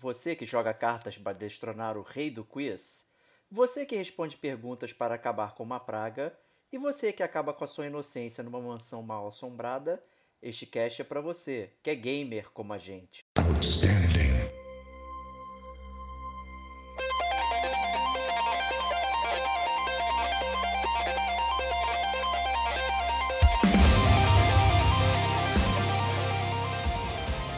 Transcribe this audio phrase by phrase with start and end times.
[0.00, 3.10] Você que joga cartas para destronar o rei do quiz?
[3.50, 6.34] Você que responde perguntas para acabar com uma praga?
[6.72, 10.02] E você que acaba com a sua inocência numa mansão mal assombrada?
[10.40, 13.26] Este cast é para você, que é gamer como a gente.
[13.36, 14.30] Outstanding.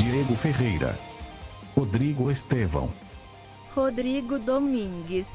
[0.01, 0.99] Diego Ferreira.
[1.75, 2.91] Rodrigo Estevão.
[3.75, 5.31] Rodrigo Domingues.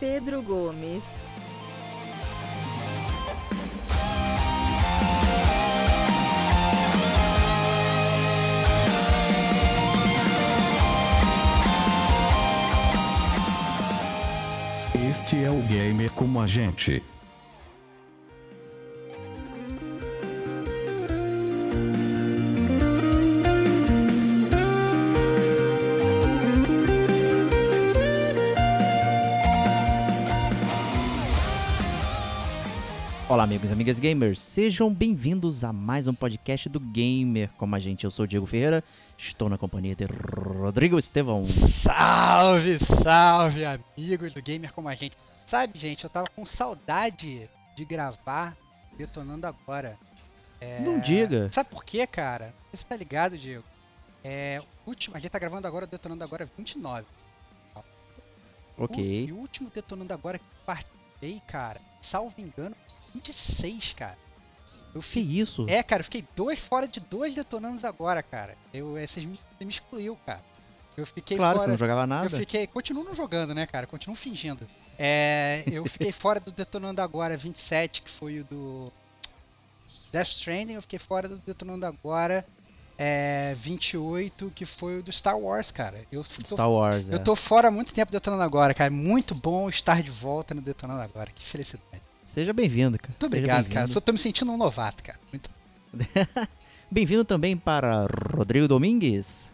[0.00, 1.04] Pedro Gomes.
[15.10, 17.02] Este é o Gamer como a gente.
[33.48, 38.04] Amigos e amigas gamers, sejam bem-vindos a mais um podcast do Gamer como a gente.
[38.04, 38.84] Eu sou o Diego Ferreira,
[39.16, 41.46] estou na companhia de Rodrigo Estevão.
[41.46, 45.16] Salve, salve, amigos do Gamer como a gente.
[45.46, 48.54] Sabe, gente, eu tava com saudade de gravar
[48.98, 49.98] Detonando Agora.
[50.60, 50.80] É...
[50.80, 51.50] Não diga.
[51.50, 52.52] Sabe por quê, cara?
[52.70, 53.64] Você tá ligado, Diego?
[54.22, 57.06] É, último, a gente tá gravando agora Detonando Agora 29.
[58.76, 59.32] Ok.
[59.32, 62.76] O, o último Detonando Agora que participei, cara, salvo engano,
[63.14, 64.18] 26, cara.
[64.94, 65.66] Eu que isso?
[65.68, 68.56] É, cara, eu fiquei dois fora de dois detonandos agora, cara.
[68.72, 70.42] Eu, é, você me, me excluiu, cara.
[70.96, 72.26] Eu fiquei claro, fora, você não jogava nada.
[72.26, 72.66] Eu fiquei.
[72.66, 73.86] Continuo não jogando, né, cara?
[73.86, 74.68] Continuo fingindo.
[74.98, 78.92] É, eu fiquei fora do Detonando Agora 27, que foi o do
[80.10, 80.74] Death Stranding.
[80.74, 82.44] Eu fiquei fora do Detonando Agora
[82.98, 86.04] é, 28, que foi o do Star Wars, cara.
[86.10, 87.18] Eu tô, Star Wars, Eu é.
[87.20, 88.90] tô fora há muito tempo do Detonando Agora, cara.
[88.90, 91.30] Muito bom estar de volta no Detonando Agora.
[91.30, 92.02] Que felicidade.
[92.28, 93.08] Seja bem-vindo, cara.
[93.10, 93.86] Muito obrigado, cara.
[93.86, 95.18] Só tô me sentindo um novato, cara.
[95.32, 95.50] Muito
[96.90, 99.52] Bem-vindo também para Rodrigo Domingues.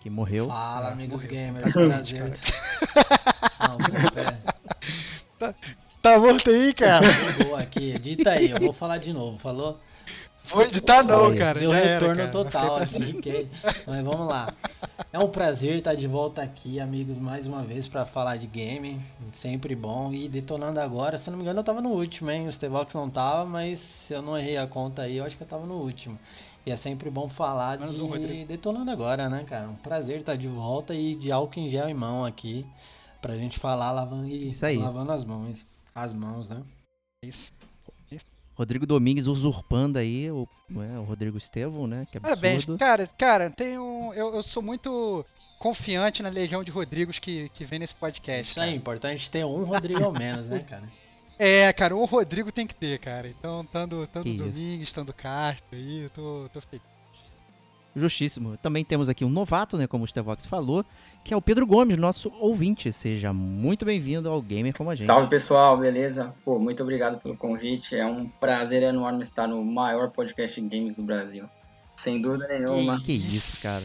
[0.00, 0.48] Que morreu.
[0.48, 1.30] Fala, ah, amigos morreu.
[1.30, 1.72] gamers.
[1.72, 2.22] Prazer.
[3.60, 3.78] Não,
[5.38, 5.54] tá,
[6.00, 7.06] tá morto aí, cara?
[7.44, 7.92] Boa aqui.
[7.92, 9.38] Edita aí, eu vou falar de novo.
[9.38, 9.78] Falou?
[10.50, 11.58] Vou editar não, cara.
[11.58, 13.14] Deu retorno era, total aqui.
[13.14, 13.48] Que...
[13.86, 14.52] Mas vamos lá.
[15.12, 19.00] É um prazer estar de volta aqui, amigos, mais uma vez para falar de game.
[19.32, 20.12] Sempre bom.
[20.12, 22.48] E detonando agora, se eu não me engano, eu tava no último, hein?
[22.48, 25.42] O Stevox não tava, mas se eu não errei a conta aí, eu acho que
[25.42, 26.18] eu tava no último.
[26.64, 29.68] E é sempre bom falar Menos de um, detonando agora, né, cara?
[29.68, 32.64] Um prazer estar de volta e de álcool em gel em mão aqui.
[33.20, 35.66] Pra gente falar lavando, e, lavando as mãos.
[35.94, 36.62] As mãos, né?
[37.24, 37.52] Isso.
[38.54, 42.06] Rodrigo Domingues usurpando aí o, é, o Rodrigo Estevão, né?
[42.10, 42.40] Que absurdo.
[42.40, 45.24] Parabéns, cara, cara, tenho, eu, eu sou muito
[45.58, 48.50] confiante na legião de Rodrigos que, que vem nesse podcast.
[48.50, 50.84] Isso aí, importante ter um Rodrigo ao menos, né, cara?
[51.38, 53.26] É, cara, um Rodrigo tem que ter, cara.
[53.26, 56.91] Então, tanto, tanto Domingues, tanto Castro aí, eu tô, tô feliz.
[57.94, 58.56] Justíssimo.
[58.56, 60.84] Também temos aqui um novato, né, como o Stevox falou,
[61.22, 62.90] que é o Pedro Gomes, nosso ouvinte.
[62.92, 65.04] Seja muito bem-vindo ao Gamer como a gente.
[65.04, 66.34] Salve pessoal, beleza?
[66.44, 67.94] Pô, muito obrigado pelo convite.
[67.94, 71.46] É um prazer enorme estar no maior podcast de games do Brasil.
[71.96, 72.98] Sem dúvida nenhuma.
[72.98, 73.84] Que, que isso, cara.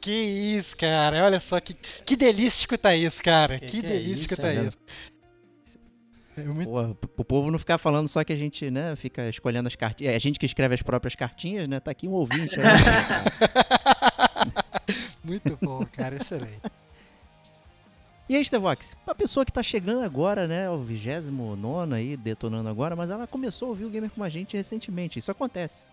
[0.00, 1.24] Que isso, cara.
[1.24, 3.58] Olha só que, que delícia escutar isso, cara.
[3.58, 4.78] Que, que, que delícia é escutar isso.
[6.64, 10.12] Pô, o povo não ficar falando só que a gente, né, fica escolhendo as cartinhas.
[10.12, 11.80] É a gente que escreve as próprias cartinhas, né?
[11.80, 12.56] Tá aqui um ouvinte.
[12.56, 12.64] Né?
[15.24, 16.60] Muito bom, cara, excelente.
[18.28, 22.94] E aí, Stevox, a pessoa que tá chegando agora, né, o 29 aí, detonando agora,
[22.94, 25.86] mas ela começou a ouvir o Gamer com a gente recentemente, isso acontece.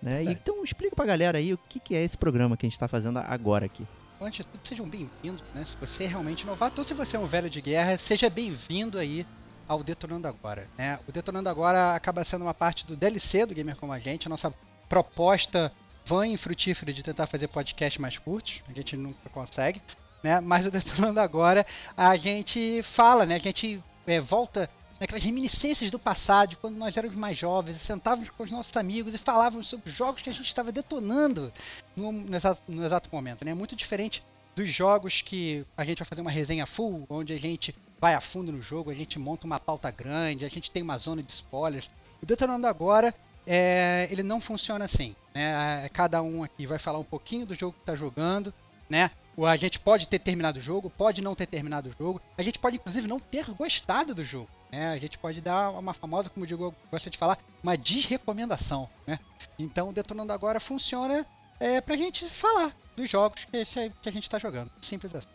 [0.00, 0.24] Né?
[0.24, 0.30] É.
[0.30, 2.86] Então explica pra galera aí o que, que é esse programa que a gente tá
[2.86, 3.84] fazendo agora aqui.
[4.20, 5.64] Antes de tudo, sejam bem-vindos, né?
[5.64, 8.98] Se você é realmente novato ou se você é um velho de guerra, seja bem-vindo
[8.98, 9.26] aí
[9.70, 10.66] ao Detonando Agora.
[10.76, 10.98] Né?
[11.06, 14.28] O Detonando Agora acaba sendo uma parte do DLC do Gamer Como a Gente, a
[14.28, 14.52] nossa
[14.88, 15.72] proposta
[16.04, 19.80] vã e frutífera de tentar fazer podcast mais curtos, a gente nunca consegue,
[20.24, 20.40] né?
[20.40, 21.64] mas o Detonando Agora
[21.96, 23.36] a gente fala, né?
[23.36, 24.68] a gente é, volta
[24.98, 29.18] naquelas reminiscências do passado, quando nós éramos mais jovens, sentávamos com os nossos amigos e
[29.18, 31.52] falávamos sobre os jogos que a gente estava detonando
[31.94, 33.44] no, no, exato, no exato momento.
[33.44, 33.54] Né?
[33.54, 34.20] Muito diferente
[34.60, 38.20] dos jogos que a gente vai fazer uma resenha full, onde a gente vai a
[38.20, 41.32] fundo no jogo, a gente monta uma pauta grande, a gente tem uma zona de
[41.32, 41.90] spoilers.
[42.22, 43.14] O Detonando Agora,
[43.46, 45.16] é, ele não funciona assim.
[45.34, 45.84] Né?
[45.84, 48.52] É, cada um aqui vai falar um pouquinho do jogo que está jogando,
[48.88, 49.10] né?
[49.48, 52.58] A gente pode ter terminado o jogo, pode não ter terminado o jogo, a gente
[52.58, 54.48] pode inclusive não ter gostado do jogo.
[54.70, 54.92] Né?
[54.92, 58.90] A gente pode dar uma famosa, como o Diego gosta de falar, uma desrecomendação.
[59.06, 59.18] Né?
[59.58, 61.24] Então o Detonando Agora funciona
[61.60, 63.64] é, pra gente falar dos jogos que,
[64.02, 64.70] que a gente tá jogando.
[64.80, 65.28] Simples assim.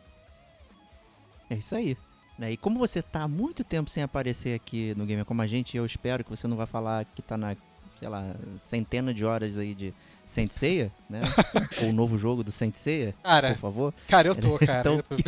[1.49, 1.95] É isso aí.
[2.37, 2.51] Né?
[2.51, 5.77] E como você tá há muito tempo sem aparecer aqui no Gamer Como a Gente,
[5.77, 7.55] eu espero que você não vai falar que tá na,
[7.95, 9.93] sei lá, centena de horas aí de
[10.25, 11.21] Saint Seiya, né?
[11.83, 13.93] Ou o novo jogo do Saint Seiya, por Cara, favor.
[14.09, 14.79] cara, eu tô, cara.
[14.81, 15.15] Então- eu tô...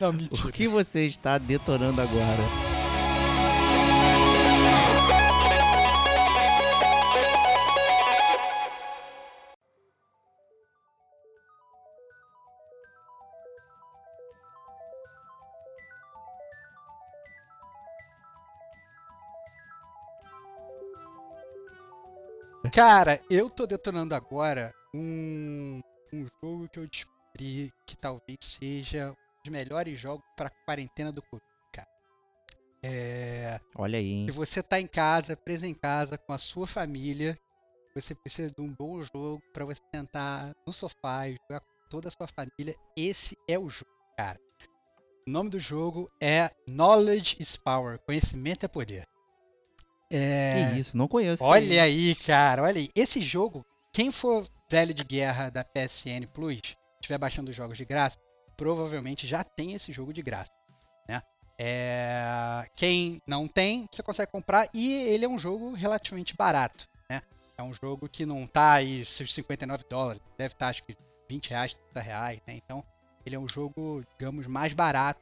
[0.00, 0.52] Não, O mentira.
[0.52, 2.75] que você está detonando agora?
[22.76, 25.80] Cara, eu tô detonando agora um,
[26.12, 31.22] um jogo que eu descobri que talvez seja um dos melhores jogos pra quarentena do
[31.22, 31.88] Covid, cara.
[32.82, 33.58] É.
[33.74, 34.26] Olha aí, hein?
[34.26, 37.38] Se você tá em casa, preso em casa, com a sua família,
[37.94, 42.08] você precisa de um bom jogo pra você sentar no sofá e jogar com toda
[42.08, 42.76] a sua família.
[42.94, 44.38] Esse é o jogo, cara.
[45.26, 47.98] O nome do jogo é Knowledge is Power.
[48.00, 49.08] Conhecimento é poder.
[50.10, 50.70] É...
[50.70, 51.42] Que isso, não conheço.
[51.42, 52.90] Olha aí, cara, olha aí.
[52.94, 56.60] Esse jogo, quem for velho de guerra da PSN Plus,
[57.00, 58.18] estiver baixando os jogos de graça,
[58.56, 60.52] provavelmente já tem esse jogo de graça,
[61.08, 61.22] né?
[61.58, 62.68] É...
[62.74, 67.22] Quem não tem, você consegue comprar e ele é um jogo relativamente barato, né?
[67.56, 70.96] É um jogo que não tá aí seus 59 dólares, deve estar acho que
[71.28, 72.54] 20 reais, 30 reais, né?
[72.56, 72.84] Então,
[73.24, 75.20] ele é um jogo, digamos, mais barato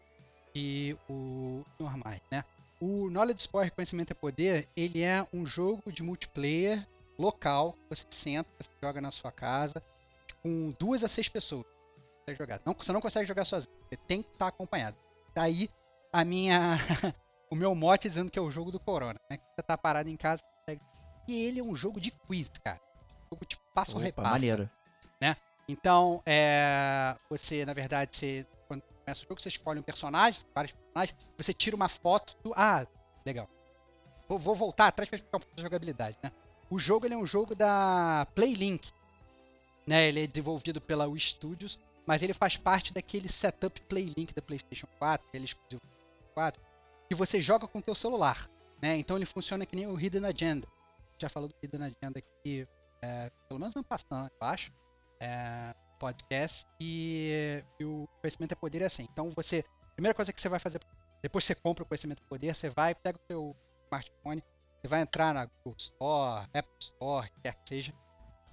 [0.52, 2.44] que o normais, né?
[2.84, 6.86] O Knowledge Power Conhecimento é Poder, ele é um jogo de multiplayer
[7.18, 9.82] local, você senta, você joga na sua casa,
[10.42, 11.64] com duas a seis pessoas.
[12.26, 12.60] Você, jogar.
[12.62, 14.98] Não, você não consegue jogar sozinho, você tem que estar acompanhado.
[15.34, 15.70] Daí
[16.12, 16.76] a minha.
[17.50, 19.38] o meu mote dizendo que é o jogo do Corona, né?
[19.38, 20.42] Que você tá parado em casa.
[21.26, 22.82] E ele é um jogo de quiz, cara.
[23.24, 24.30] Um jogo tipo passo Opa, repassa.
[24.30, 24.70] maneiro.
[25.66, 28.46] Então, é, você, na verdade, você,
[29.04, 32.52] começa o jogo, você escolhe um personagem, vários personagens, você tira uma foto do.
[32.56, 32.86] Ah,
[33.24, 33.48] legal.
[34.28, 36.32] Vou, vou voltar atrás para explicar um pouco da jogabilidade, né?
[36.70, 38.90] O jogo é um jogo da Playlink.
[39.86, 40.08] Né?
[40.08, 44.86] Ele é desenvolvido pela Wii Studios, mas ele faz parte daquele setup Playlink da PlayStation
[44.98, 46.62] 4, que ele é exclusivo do PlayStation 4,
[47.08, 48.48] que você joga com o teu celular.
[48.80, 48.96] Né?
[48.96, 50.66] Então ele funciona que nem o Hidden Agenda.
[51.18, 52.66] Já falou do Hidden Agenda aqui,
[53.02, 54.72] é, pelo menos ano passado, eu acho
[55.20, 55.74] é,
[56.04, 59.06] podcast e, e o conhecimento é poder é assim.
[59.10, 59.64] Então você,
[59.94, 60.78] primeira coisa que você vai fazer
[61.22, 64.44] depois você compra o conhecimento é poder, você vai pega o seu smartphone,
[64.78, 67.94] você vai entrar na Google Store, Apple Store, quer que seja,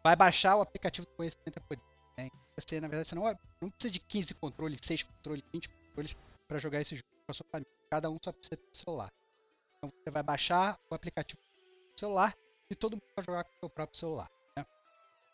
[0.02, 1.84] vai baixar o aplicativo do conhecimento é poder.
[2.18, 2.30] né?
[2.58, 3.24] Você na verdade você não,
[3.62, 6.16] não precisa de 15 controles, 6 controles, 20 controles
[6.48, 7.72] para jogar esse jogo com a sua família.
[7.90, 9.12] Cada um só precisa ter celular.
[9.76, 12.34] Então você vai baixar o aplicativo do celular
[12.70, 14.32] e todo mundo vai jogar com o seu próprio celular.
[14.56, 14.66] né?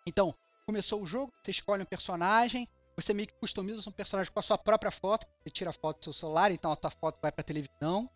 [0.08, 0.34] Então
[0.68, 4.44] começou o jogo, você escolhe um personagem, você meio que customiza seu personagem com a
[4.44, 7.32] sua própria foto, você tira a foto do seu celular, então a tua foto vai
[7.32, 8.10] pra televisão,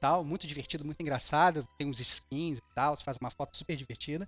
[0.00, 3.76] tal, muito divertido, muito engraçado, tem uns skins e tal, você faz uma foto super
[3.76, 4.26] divertida.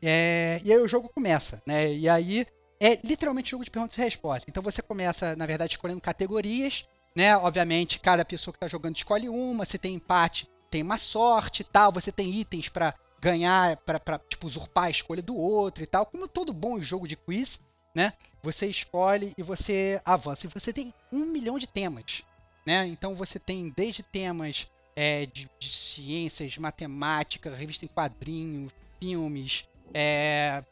[0.00, 1.92] É, e aí o jogo começa, né?
[1.92, 2.46] E aí
[2.78, 4.46] é literalmente jogo de perguntas e respostas.
[4.48, 6.86] Então você começa, na verdade, escolhendo categorias,
[7.16, 7.36] né?
[7.36, 11.90] Obviamente, cada pessoa que está jogando escolhe uma, se tem empate, tem uma sorte tal,
[11.90, 16.26] você tem itens para ganhar, para tipo usurpar a escolha do outro e tal, como
[16.26, 17.60] todo bom jogo de quiz,
[17.94, 18.12] né?
[18.42, 20.46] Você escolhe e você avança.
[20.46, 22.22] E você tem um milhão de temas,
[22.66, 22.86] né?
[22.86, 30.64] Então você tem desde temas é, de, de ciências, matemática, revista em quadrinhos, filmes, é,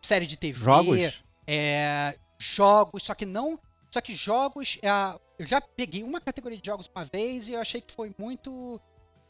[0.00, 1.22] série de TV, Jogos?
[1.46, 3.58] é, jogos, só que não.
[3.90, 4.78] Só que jogos.
[4.82, 4.88] é,
[5.38, 8.80] eu já peguei uma categoria de jogos uma vez e eu achei que foi muito.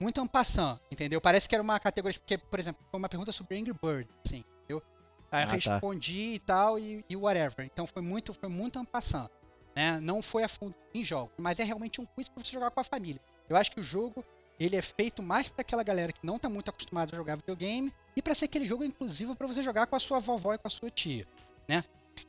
[0.00, 1.20] Muito ampassant, entendeu?
[1.20, 2.18] Parece que era uma categoria.
[2.18, 4.82] Porque, por exemplo, foi uma pergunta sobre Angry Bird, assim, eu
[5.30, 5.52] Ah, tá.
[5.52, 7.66] respondi e tal, e, e whatever.
[7.66, 9.28] Então foi muito, foi muito ampassant.
[9.76, 10.00] Né?
[10.00, 12.80] Não foi a fundo em jogos, mas é realmente um quiz pra você jogar com
[12.80, 13.20] a família.
[13.48, 14.24] Eu acho que o jogo
[14.58, 17.92] ele é feito mais para aquela galera que não tá muito acostumada a jogar videogame
[18.16, 20.66] e para ser aquele jogo inclusivo para você jogar com a sua vovó e com
[20.66, 21.26] a sua tia,
[21.68, 21.84] né?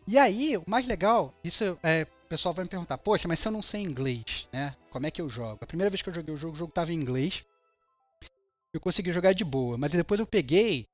[0.08, 3.48] E aí, o mais legal, isso é, o pessoal vai me perguntar, poxa, mas se
[3.48, 4.75] eu não sei inglês, né?
[4.90, 5.58] Como é que eu jogo?
[5.62, 7.44] A primeira vez que eu joguei o jogo, o jogo tava em inglês.
[8.74, 10.86] Eu consegui jogar de boa, mas depois eu peguei,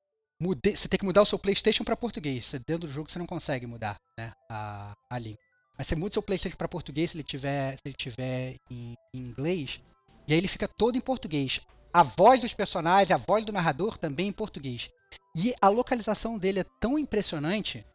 [0.41, 2.51] mudei, você tem que mudar o seu PlayStation para português.
[2.67, 5.39] Dentro do jogo você não consegue mudar, né, a, a língua.
[5.77, 8.95] Mas você muda o seu PlayStation para português se ele tiver, se ele tiver em,
[9.13, 9.79] em inglês,
[10.27, 11.61] e aí ele fica todo em português.
[11.93, 14.89] A voz dos personagens, a voz do narrador também em português.
[15.35, 17.85] E a localização dele é tão impressionante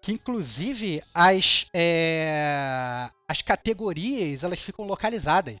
[0.00, 5.56] que inclusive as, é, as categorias elas ficam localizadas.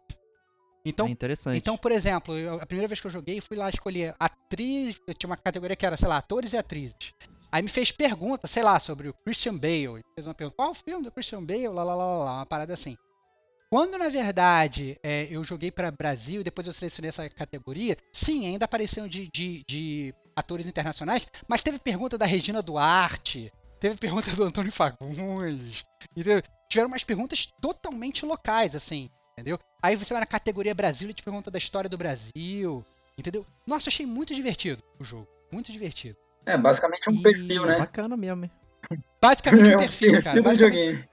[0.88, 1.56] Então, é interessante.
[1.58, 4.96] então, por exemplo, eu- a primeira vez que eu joguei, fui lá escolher atriz.
[5.06, 6.96] Eu tinha uma categoria que era, sei lá, atores e atrizes.
[7.50, 10.02] Aí me fez pergunta, sei lá, sobre o Christian Bale.
[10.14, 11.68] Fez uma pergunta: qual o filme do Christian Bale?
[11.68, 12.94] Lá, lá, lá, lá, uma parada assim.
[13.70, 18.46] Quando, na verdade, é, eu joguei para Brasil e depois eu selecionei essa categoria, sim,
[18.46, 24.30] ainda apareceram de, de, de atores internacionais, mas teve pergunta da Regina Duarte, teve pergunta
[24.34, 26.40] do Antônio Fagundes, entendeu?
[26.70, 29.58] Tiveram umas perguntas totalmente locais, assim, entendeu?
[29.82, 32.84] Aí você vai na categoria Brasil e te pergunta da história do Brasil,
[33.16, 33.46] entendeu?
[33.66, 36.16] Nossa, achei muito divertido o jogo, muito divertido.
[36.44, 37.78] É basicamente um E- perfil, né?
[37.78, 38.50] Bacana mesmo, hein?
[39.20, 40.36] Basicamente É um perfil, perfil cara.
[40.36, 41.08] do basicamente- videogame.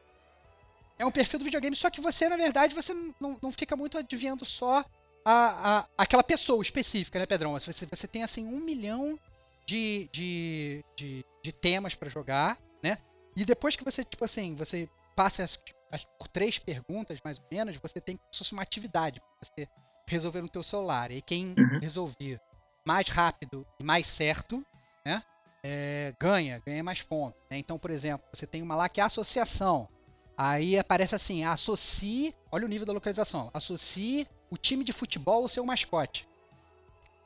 [0.98, 3.98] É um perfil do videogame, só que você, na verdade, você não, não fica muito
[3.98, 4.84] adivinhando só
[5.26, 7.52] a, a- aquela pessoa específica, né, Pedrão?
[7.60, 9.20] Você, você tem, assim, um milhão
[9.66, 12.98] de, de, de, de temas pra jogar, né?
[13.36, 15.60] E depois que você, tipo assim, você passa as,
[15.96, 19.30] as por três perguntas, mais ou menos, você tem como se fosse uma atividade pra
[19.42, 19.68] você
[20.08, 21.12] resolver no teu celular.
[21.12, 21.80] E quem Uhum.
[21.82, 22.40] resolver
[22.86, 24.64] mais rápido e mais certo,
[25.06, 25.24] né?
[25.64, 27.42] é, ganha, ganha mais pontos.
[27.50, 27.58] né?
[27.58, 29.90] Então, por exemplo, você tem uma lá que é associação.
[30.38, 35.48] Aí aparece assim, associe, olha o nível da localização, associe o time de futebol ao
[35.50, 36.28] seu mascote.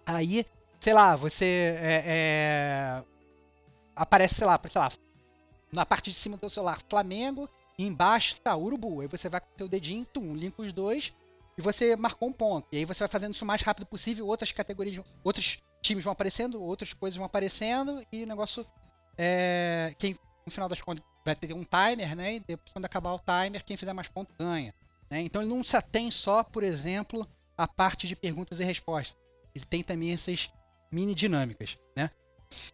[0.06, 0.46] Aí,
[0.80, 3.04] sei lá, você é, é,
[3.96, 4.92] aparece, sei lá, sei lá,
[5.72, 7.50] na parte de cima do seu celular, Flamengo,
[7.84, 9.02] embaixo tá Urubu.
[9.02, 11.14] Aí você vai com o dedinho, tum, linka os dois,
[11.58, 12.68] e você marcou um ponto.
[12.72, 16.14] E aí você vai fazendo isso o mais rápido possível, outras categorias, outros times vão
[16.14, 18.66] aparecendo, outras coisas vão aparecendo, e o negócio
[19.18, 19.94] é.
[19.98, 22.36] Quem, no final das contas, vai ter um timer, né?
[22.36, 24.74] E depois, quando acabar o timer, quem fizer mais pontos ganha.
[25.10, 25.22] né?
[25.22, 29.18] Então ele não se atém só, por exemplo, à parte de perguntas e respostas.
[29.54, 30.50] Ele tem também essas
[30.92, 32.10] mini dinâmicas, né?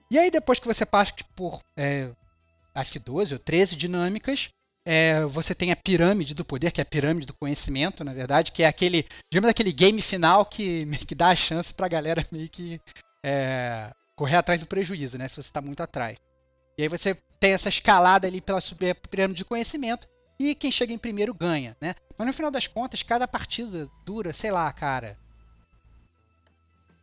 [0.10, 2.12] E aí depois que você passa por é,
[2.74, 4.50] acho que 12 ou 13 dinâmicas,
[4.86, 8.52] é, você tem a pirâmide do poder, que é a pirâmide do conhecimento, na verdade,
[8.52, 12.48] que é aquele, digamos, aquele game final que, que dá a chance pra galera meio
[12.48, 12.80] que
[13.24, 15.28] é, correr atrás do prejuízo, né?
[15.28, 16.18] Se você está muito atrás.
[16.78, 20.94] E aí você tem essa escalada ali pela a pirâmide de conhecimento e quem chega
[20.94, 21.96] em primeiro ganha, né?
[22.18, 25.18] Mas no final das contas, cada partida dura, sei lá, cara,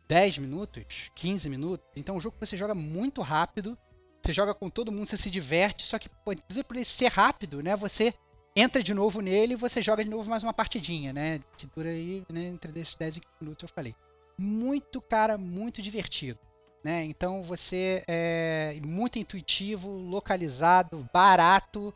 [0.07, 1.85] 10 minutos, 15 minutos.
[1.95, 3.77] Então é um jogo que você joga muito rápido,
[4.23, 7.07] você joga com todo mundo, você se diverte, só que, pô, inclusive por ele ser
[7.07, 7.75] rápido, né?
[7.75, 8.13] Você
[8.55, 11.41] entra de novo nele e você joga de novo mais uma partidinha, né?
[11.57, 13.93] Que dura aí, né, entre desses 10 e 15 minutos, eu falei.
[14.37, 16.39] Muito, cara, muito divertido.
[16.83, 17.05] Né?
[17.05, 21.93] Então você é muito intuitivo, localizado, barato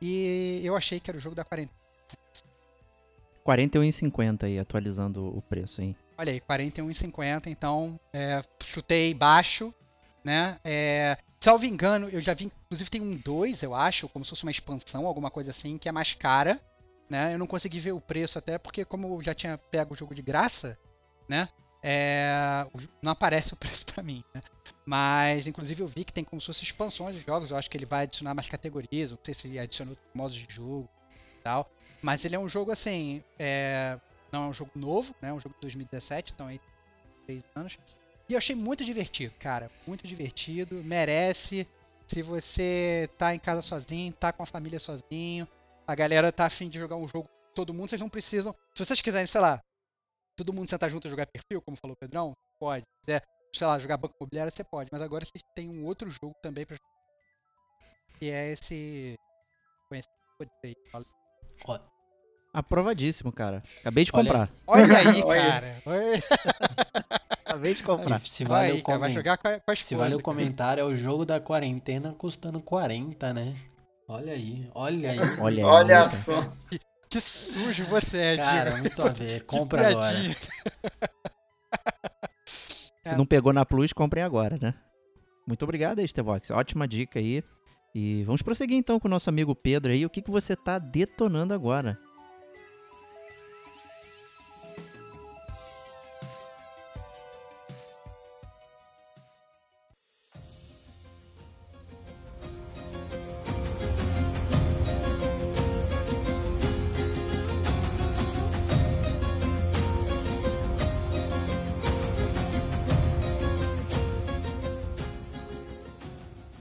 [0.00, 1.76] e eu achei que era o jogo da quarentena.
[3.44, 5.96] 41,50 aí, atualizando o preço, hein?
[6.16, 9.74] Olha aí, 41,50, então é, chutei baixo,
[10.24, 10.58] né?
[10.64, 14.42] É, salvo engano, eu já vi, inclusive tem um 2, eu acho, como se fosse
[14.42, 16.60] uma expansão, alguma coisa assim, que é mais cara,
[17.08, 17.34] né?
[17.34, 20.14] Eu não consegui ver o preço até porque como eu já tinha pego o jogo
[20.14, 20.78] de graça,
[21.28, 21.48] né?
[21.82, 22.66] É,
[23.00, 24.40] não aparece o preço pra mim, né?
[24.84, 27.50] Mas, inclusive, eu vi que tem como se fosse expansões de jogos.
[27.50, 29.10] Eu acho que ele vai adicionar mais categorias.
[29.10, 30.88] Não sei se adicionou modos de jogo
[31.38, 31.70] e tal.
[32.00, 33.22] Mas ele é um jogo assim.
[33.38, 33.98] É,
[34.32, 35.28] não é um jogo novo, né?
[35.28, 36.58] É um jogo de 2017, então aí
[37.26, 37.78] três anos.
[38.28, 39.70] E eu achei muito divertido, cara.
[39.86, 40.82] Muito divertido.
[40.84, 41.66] Merece.
[42.06, 45.46] Se você tá em casa sozinho, tá com a família sozinho,
[45.86, 48.54] a galera tá afim de jogar um jogo todo mundo, vocês não precisam.
[48.74, 49.60] Se vocês quiserem, sei lá,
[50.36, 52.84] todo mundo sentar junto e jogar perfil, como falou o Pedrão, pode.
[53.04, 53.20] Se
[53.52, 54.88] sei lá, jogar banco imobiliário, você pode.
[54.92, 56.76] Mas agora vocês têm um outro jogo também pra
[58.18, 59.16] que é esse.
[62.52, 63.62] Aprovadíssimo, cara.
[63.80, 64.50] Acabei de Olha comprar.
[64.66, 65.40] Olha aí, Olha.
[65.42, 65.82] cara.
[65.84, 66.22] Olha.
[67.48, 68.16] Acabei de comprar.
[68.16, 70.14] Aí, se Vai, vale, aí, o, cara, vai comen- jogar com, a, com se vale
[70.14, 73.54] o comentário, é o jogo da quarentena custando 40, né?
[74.06, 75.18] Olha aí, olha aí.
[75.40, 75.70] Olha aí.
[75.70, 76.10] Olha cara.
[76.10, 76.52] só.
[77.08, 79.40] Que sujo você é, Cara, muito a ver.
[79.40, 80.16] Que Compra agora.
[83.06, 84.74] Se não pegou na Plus, comprem agora, né?
[85.46, 86.50] Muito obrigado aí, Stevox.
[86.50, 87.42] Ótima dica aí.
[87.94, 90.04] E vamos prosseguir então com o nosso amigo Pedro aí.
[90.04, 91.98] O que, que você tá detonando agora?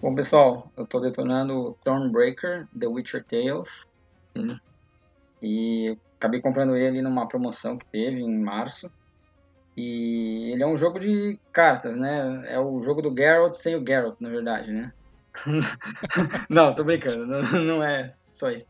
[0.07, 3.85] Bom, pessoal, eu tô detonando Thornbreaker, The Witcher Tales.
[4.33, 4.57] né?
[5.41, 8.89] E acabei comprando ele numa promoção que teve em março.
[9.75, 12.41] E ele é um jogo de cartas, né?
[12.47, 14.93] É o jogo do Geralt sem o Geralt, na verdade, né?
[16.49, 18.65] não, tô brincando, não, não é só isso.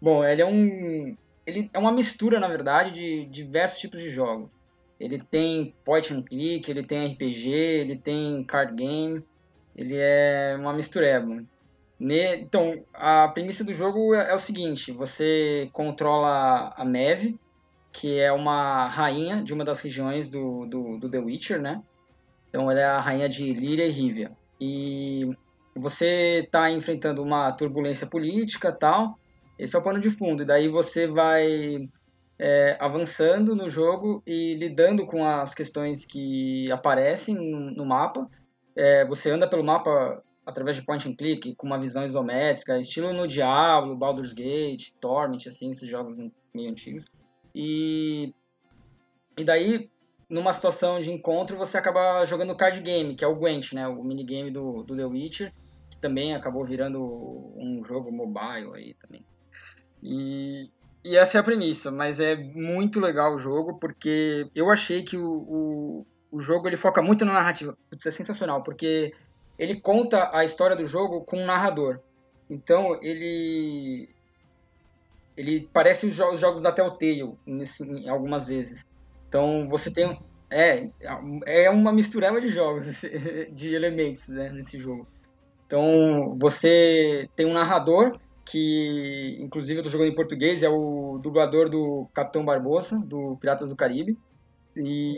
[0.00, 1.14] Bom, ele é um
[1.46, 4.50] ele é uma mistura, na verdade, de diversos tipos de jogos.
[4.98, 9.22] Ele tem point and click, ele tem RPG, ele tem card game,
[9.78, 11.40] ele é uma mistureba.
[12.00, 17.38] Então, a premissa do jogo é, é o seguinte: você controla a neve,
[17.92, 21.80] que é uma rainha de uma das regiões do, do, do The Witcher, né?
[22.48, 24.32] Então, ela é a rainha de Lyria e Rivia.
[24.60, 25.30] E
[25.76, 29.16] você está enfrentando uma turbulência política tal.
[29.56, 30.42] Esse é o pano de fundo.
[30.42, 31.88] E daí você vai
[32.36, 38.28] é, avançando no jogo e lidando com as questões que aparecem no, no mapa.
[38.78, 43.12] É, você anda pelo mapa através de point and click, com uma visão isométrica, estilo
[43.12, 46.16] no Diablo, Baldur's Gate, Torment, assim, esses jogos
[46.54, 47.04] meio antigos.
[47.52, 48.32] E,
[49.36, 49.90] e daí,
[50.30, 54.04] numa situação de encontro, você acaba jogando card game, que é o Gwent, né, o
[54.04, 55.52] minigame do, do The Witcher,
[55.90, 57.02] que também acabou virando
[57.56, 59.26] um jogo mobile aí também.
[60.00, 60.70] E,
[61.04, 65.16] e essa é a premissa, mas é muito legal o jogo, porque eu achei que
[65.16, 67.76] o, o, o jogo ele foca muito na narrativa.
[67.90, 69.12] Putz, é sensacional, porque
[69.58, 72.00] ele conta a história do jogo com um narrador.
[72.48, 74.08] Então, ele
[75.36, 78.84] ele parece os jogos, os jogos da Telltale nesse, algumas vezes.
[79.28, 80.18] Então, você tem
[80.50, 80.90] é
[81.46, 82.86] é uma mistureba de jogos,
[83.52, 85.06] de elementos, né, nesse jogo.
[85.66, 91.68] Então, você tem um narrador que inclusive eu tô jogando em português, é o dublador
[91.68, 94.18] do Capitão Barbosa, do Piratas do Caribe.
[94.78, 95.16] E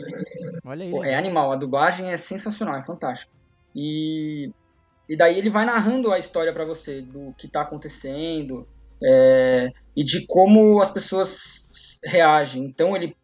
[0.65, 0.91] Olha aí.
[0.91, 3.31] pô, é animal, a dublagem é sensacional, é fantástica.
[3.75, 4.51] E,
[5.07, 8.67] e daí ele vai narrando a história para você do que tá acontecendo
[9.03, 11.69] é, e de como as pessoas
[12.03, 12.65] reagem.
[12.65, 13.15] Então ele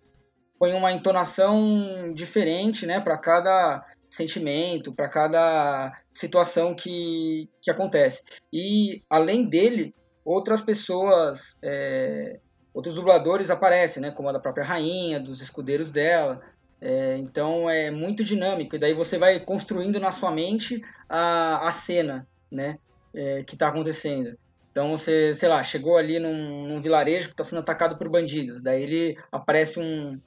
[0.59, 8.23] põe uma entonação diferente, né, para cada sentimento, para cada situação que, que acontece.
[8.51, 9.93] E além dele,
[10.25, 12.39] outras pessoas, é,
[12.77, 16.39] outros dubladores aparecem, né, como a da própria rainha, dos escudeiros dela.
[16.79, 20.79] É, então é muito dinâmico e daí você vai construindo na sua mente
[21.09, 22.77] a, a cena, né,
[23.15, 24.37] é, que está acontecendo.
[24.71, 28.61] Então você, sei lá, chegou ali num, num vilarejo que está sendo atacado por bandidos.
[28.61, 30.21] Daí ele aparece um,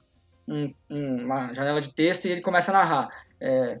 [0.45, 3.25] um, uma janela de texto e ele começa a narrar.
[3.39, 3.79] É,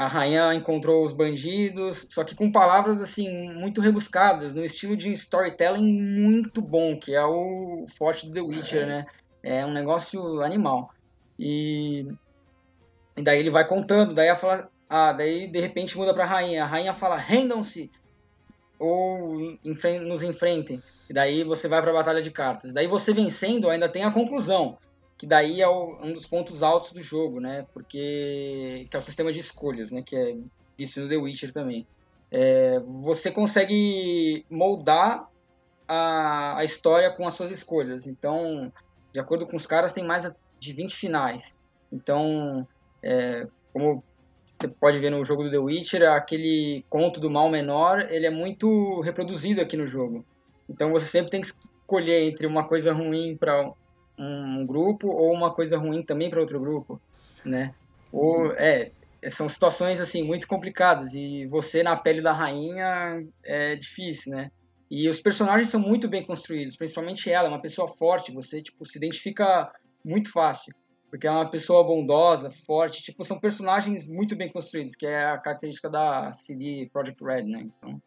[0.00, 5.12] a rainha encontrou os bandidos, só que com palavras assim muito rebuscadas, no estilo de
[5.12, 9.04] storytelling muito bom, que é o forte do The Witcher, né?
[9.42, 10.88] É um negócio animal.
[11.38, 12.06] E,
[13.14, 16.64] e daí ele vai contando, daí fala, ah, daí de repente muda para a rainha.
[16.64, 17.90] A rainha fala: "Rendam-se
[18.78, 19.36] ou
[20.06, 20.80] nos enfrentem".
[21.10, 22.72] E daí você vai para a batalha de cartas.
[22.72, 24.78] Daí você vencendo ainda tem a conclusão
[25.20, 27.66] que daí é o- um dos pontos altos do jogo, né?
[27.74, 30.02] Porque que é o sistema de escolhas, né?
[30.02, 30.34] Que é
[30.78, 31.86] isso no The Witcher também.
[32.32, 35.22] É, você consegue moldar
[35.86, 38.06] a, a história com as suas escolhas.
[38.06, 38.72] Então,
[39.12, 40.24] de acordo com os caras, tem mais
[40.58, 41.54] de 20 finais.
[41.92, 42.66] Então,
[43.04, 44.02] é, como
[44.58, 48.30] você pode ver no jogo do The Witcher, aquele conto do mal menor, ele é
[48.30, 50.24] muito reproduzido aqui no jogo.
[50.66, 53.70] Então, você sempre tem que escolher entre uma coisa ruim para
[54.20, 57.00] um grupo ou uma coisa ruim também para outro grupo,
[57.44, 57.74] né?
[58.12, 58.90] Ou é,
[59.30, 64.50] são situações assim muito complicadas e você na pele da rainha é difícil, né?
[64.90, 68.84] E os personagens são muito bem construídos, principalmente ela, é uma pessoa forte, você tipo
[68.84, 69.72] se identifica
[70.04, 70.74] muito fácil,
[71.08, 75.24] porque ela é uma pessoa bondosa, forte, tipo são personagens muito bem construídos, que é
[75.24, 77.60] a característica da CD Projekt Red, né?
[77.60, 78.02] Então,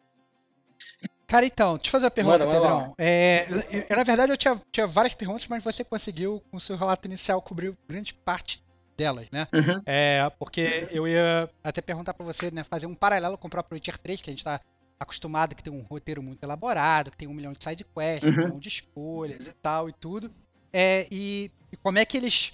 [1.26, 2.52] Cara, então, deixa eu fazer uma pergunta, lá.
[2.52, 2.94] Pedrão.
[2.98, 6.60] É, eu- eu- na verdade, eu tinha, tinha várias perguntas, mas você conseguiu, com o
[6.60, 8.62] seu relato inicial, cobrir grande parte
[8.96, 9.48] delas, né?
[9.52, 9.82] Uhum.
[9.86, 13.76] É, porque eu ia até perguntar pra você, né, fazer um paralelo com o próprio
[13.76, 14.60] Witcher 3, que a gente tá
[15.00, 18.32] acostumado, que tem um roteiro muito elaborado, que tem um milhão de side quests, um
[18.36, 18.44] Uhum.
[18.44, 20.30] milhão de escolhas e tal e tudo.
[20.72, 22.52] É, e, e como é que eles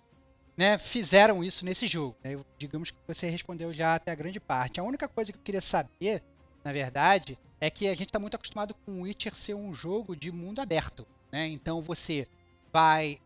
[0.57, 2.17] né, fizeram isso nesse jogo?
[2.23, 2.35] né?
[2.35, 4.79] Eu- digamos que você respondeu já até a grande parte.
[4.81, 6.23] A única coisa que eu queria saber,
[6.65, 10.17] na verdade, é que a gente está muito acostumado com o Witcher ser um jogo
[10.17, 11.49] de mundo aberto, né?
[11.49, 12.27] Então você
[12.73, 13.19] vai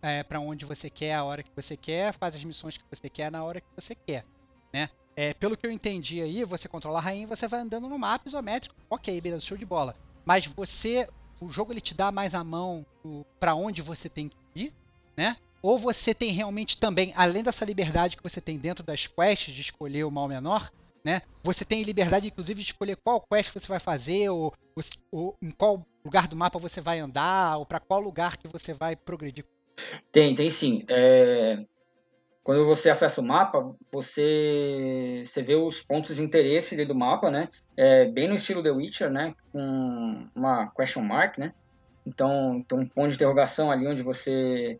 [0.00, 3.08] é, para onde você quer, a hora que você quer, faz as missões que você
[3.08, 4.24] quer na hora que você quer,
[4.72, 4.88] né?
[5.14, 8.28] É, pelo que eu entendi aí, você controla a rainha você vai andando no mapa
[8.28, 8.74] isométrico.
[8.88, 9.94] Ok, beleza, show de bola.
[10.24, 11.08] Mas você,
[11.40, 12.86] o jogo ele te dá mais a mão
[13.38, 14.72] para onde você tem que ir,
[15.16, 15.36] né?
[15.60, 19.60] Ou você tem realmente também, além dessa liberdade que você tem dentro das quests de
[19.60, 20.72] escolher o mal menor,
[21.04, 21.22] né?
[21.42, 24.52] Você tem liberdade, inclusive, de escolher qual quest você vai fazer, ou,
[25.10, 28.72] ou- em qual lugar do mapa você vai andar, ou para qual lugar que você
[28.72, 29.44] vai progredir.
[30.12, 30.84] Tem, tem sim.
[30.88, 31.64] É,
[32.44, 37.48] Quando você acessa o mapa, você, você vê os pontos de interesse do mapa, né?
[37.76, 39.34] É, bem no estilo The Witcher, né?
[39.52, 41.52] Com uma question mark, né?
[42.06, 44.78] Então, tem um ponto de interrogação ali onde você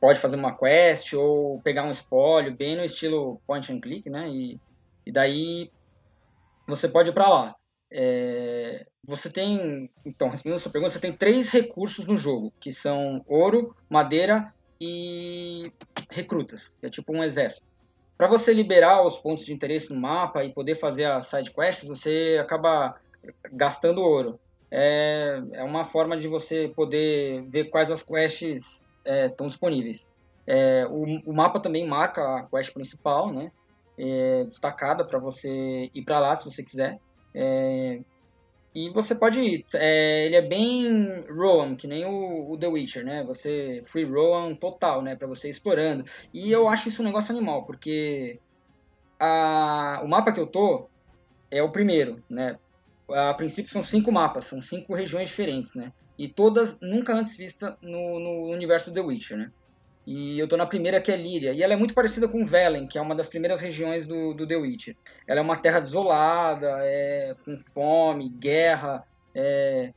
[0.00, 4.28] pode fazer uma quest ou pegar um espólio, bem no estilo point and click, né?
[4.28, 4.58] E,
[5.06, 5.70] e daí
[6.66, 7.56] você pode ir para lá.
[7.90, 12.72] É, você tem, então, respondendo a sua pergunta, você tem três recursos no jogo, que
[12.72, 15.70] são ouro, madeira e
[16.10, 17.66] recrutas, que é tipo um exército.
[18.16, 21.88] Para você liberar os pontos de interesse no mapa e poder fazer as side quests,
[21.88, 22.96] você acaba
[23.52, 24.38] gastando ouro.
[24.70, 30.08] É, é uma forma de você poder ver quais as quests estão é, disponíveis.
[30.46, 33.50] É, o, o, mapa também marca a quest principal, né?
[33.96, 36.98] É, destacada para você ir para lá se você quiser.
[37.34, 38.00] É,
[38.74, 39.64] e você pode ir.
[39.74, 43.22] É, ele é bem roam, que nem o, o, The Witcher, né?
[43.24, 45.14] Você free roam total, né?
[45.14, 46.04] Para você ir explorando.
[46.32, 48.40] E eu acho isso um negócio animal, porque
[49.18, 50.90] a, o mapa que eu tô
[51.50, 52.58] é o primeiro, né?
[53.08, 55.92] A princípio são cinco mapas, são cinco regiões diferentes, né?
[56.18, 59.50] E todas nunca antes vistas no, no universo The Witcher, né?
[60.06, 61.52] E eu tô na primeira, que é Líria.
[61.52, 64.46] E ela é muito parecida com Velen, que é uma das primeiras regiões do, do
[64.46, 64.96] The Witcher.
[65.26, 69.02] Ela é uma terra desolada, é, com fome, guerra,
[69.34, 69.92] é,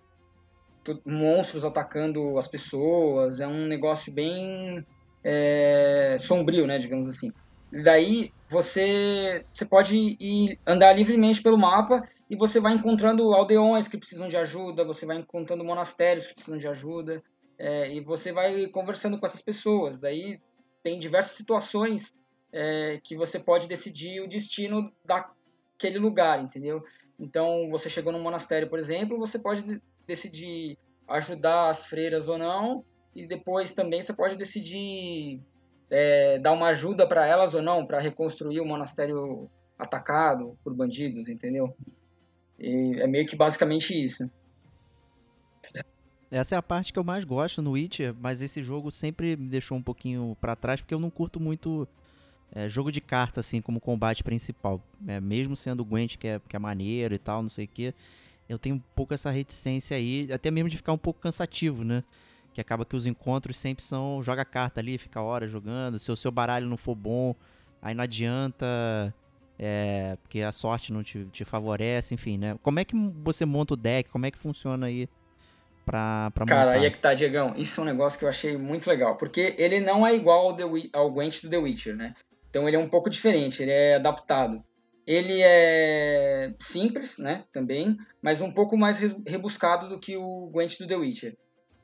[1.05, 3.39] monstros atacando as pessoas.
[3.39, 4.85] É um negócio bem
[5.23, 7.31] é, sombrio, né, digamos assim.
[7.71, 13.87] E daí você, você pode ir andar livremente pelo mapa e você vai encontrando aldeões
[13.87, 17.21] que precisam de ajuda, você vai encontrando monastérios que precisam de ajuda.
[17.57, 19.97] É, e você vai conversando com essas pessoas.
[19.97, 20.39] Daí
[20.83, 22.15] tem diversas situações
[22.51, 26.83] é, que você pode decidir o destino daquele lugar, entendeu?
[27.19, 32.85] Então, você chegou num monastério, por exemplo, você pode decidir ajudar as freiras ou não,
[33.15, 35.41] e depois também você pode decidir
[35.89, 41.27] é, dar uma ajuda para elas ou não, para reconstruir o monastério atacado por bandidos,
[41.27, 41.75] entendeu?
[42.59, 44.29] E é meio que basicamente isso.
[46.29, 49.47] Essa é a parte que eu mais gosto no Witcher, mas esse jogo sempre me
[49.47, 51.87] deixou um pouquinho para trás, porque eu não curto muito
[52.51, 54.81] é, jogo de carta, assim, como combate principal.
[55.07, 57.67] É, mesmo sendo o Gwent, que é, que é maneiro e tal, não sei o
[57.67, 57.93] que,
[58.49, 62.03] eu tenho um pouco essa reticência aí, até mesmo de ficar um pouco cansativo, né?
[62.53, 66.15] Que acaba que os encontros sempre são joga carta ali, fica horas jogando, se o
[66.15, 67.35] seu baralho não for bom,
[67.81, 69.13] aí não adianta,
[69.59, 72.57] é, porque a sorte não te, te favorece, enfim, né?
[72.63, 75.07] Como é que você monta o deck, como é que funciona aí
[75.87, 76.79] pra, pra Cara, montar.
[76.79, 77.53] aí é que tá, Diegão.
[77.55, 79.15] Isso é um negócio que eu achei muito legal.
[79.15, 82.13] Porque ele não é igual ao, The, ao Gwent do The Witcher, né?
[82.49, 84.61] Então ele é um pouco diferente, ele é adaptado.
[85.05, 90.85] Ele é simples, né, também, mas um pouco mais rebuscado do que o Gwent do
[90.85, 91.37] The Witcher.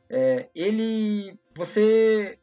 [0.10, 2.38] É, ele, você,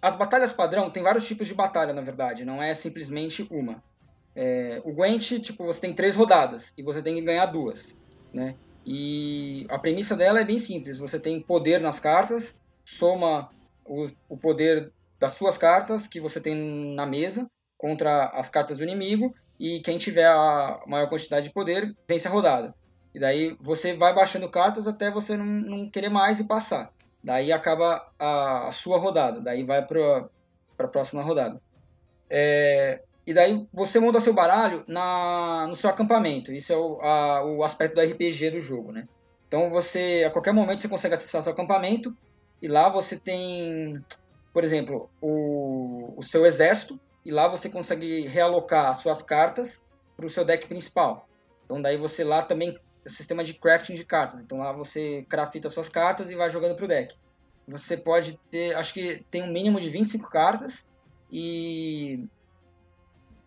[0.00, 3.80] as batalhas padrão tem vários tipos de batalha, na verdade, não é simplesmente uma.
[4.34, 7.96] É, o Gwent, tipo, você tem três rodadas e você tem que ganhar duas,
[8.34, 8.56] né?
[8.84, 13.50] E a premissa dela é bem simples: você tem poder nas cartas, soma
[13.84, 18.84] o, o poder das suas cartas que você tem na mesa contra as cartas do
[18.84, 22.74] inimigo, e quem tiver a maior quantidade de poder vence a rodada.
[23.14, 26.92] E daí você vai baixando cartas até você não, não querer mais e passar.
[27.22, 30.28] Daí acaba a, a sua rodada, daí vai para
[30.78, 31.60] a próxima rodada.
[32.28, 36.52] É, e daí você monta seu baralho na, no seu acampamento.
[36.52, 39.06] Isso é o, a, o aspecto do RPG do jogo, né?
[39.46, 42.16] Então você, a qualquer momento, você consegue acessar seu acampamento
[42.60, 44.02] e lá você tem,
[44.52, 49.84] por exemplo, o, o seu exército e lá você consegue realocar suas cartas
[50.16, 51.28] para o seu deck principal.
[51.64, 54.40] Então daí você lá também o sistema de crafting de cartas.
[54.40, 57.14] Então lá você crafta suas cartas e vai jogando para o deck.
[57.68, 60.86] Você pode ter, acho que tem um mínimo de 25 cartas
[61.30, 62.26] e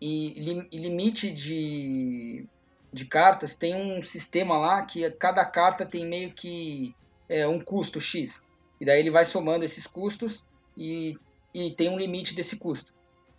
[0.00, 2.46] e, e limite de,
[2.92, 6.94] de cartas, tem um sistema lá que cada carta tem meio que
[7.28, 8.46] é, um custo X.
[8.80, 10.44] E daí ele vai somando esses custos
[10.76, 11.16] e,
[11.54, 12.92] e tem um limite desse custo,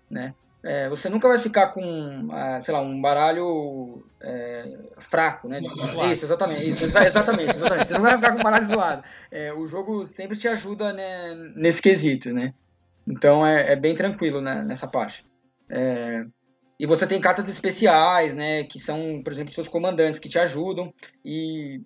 [0.10, 0.34] né?
[0.64, 5.62] É, você nunca vai ficar com, ah, sei lá, um baralho é, fraco, né?
[6.12, 7.88] Isso, exatamente, isso, exatamente, exatamente.
[7.88, 9.04] Você não vai ficar com um baralho zoado.
[9.32, 12.54] É, o jogo sempre te ajuda né, nesse quesito, né?
[13.08, 15.24] Então é, é bem tranquilo né, nessa parte.
[16.80, 18.64] E você tem cartas especiais, né?
[18.64, 20.94] Que são, por exemplo, seus comandantes que te ajudam.
[21.26, 21.82] E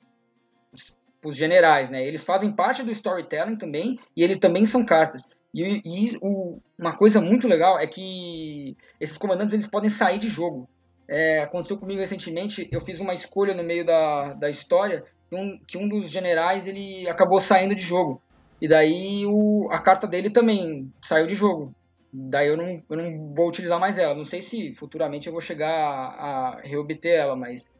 [1.24, 2.06] os generais, né?
[2.06, 3.98] Eles fazem parte do storytelling também.
[4.16, 5.30] E eles também são cartas.
[5.54, 10.28] E, e o, uma coisa muito legal é que esses comandantes eles podem sair de
[10.28, 10.70] jogo.
[11.08, 12.68] É, aconteceu comigo recentemente.
[12.72, 16.68] Eu fiz uma escolha no meio da, da história que um, que um dos generais
[16.68, 18.22] ele acabou saindo de jogo.
[18.62, 21.74] E daí o, a carta dele também saiu de jogo
[22.12, 24.14] daí eu não, eu não vou utilizar mais ela.
[24.14, 27.72] Não sei se futuramente eu vou chegar a, a reobter ela, mas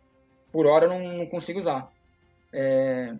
[0.52, 1.92] por hora eu não, não consigo usar.
[2.54, 3.14] É,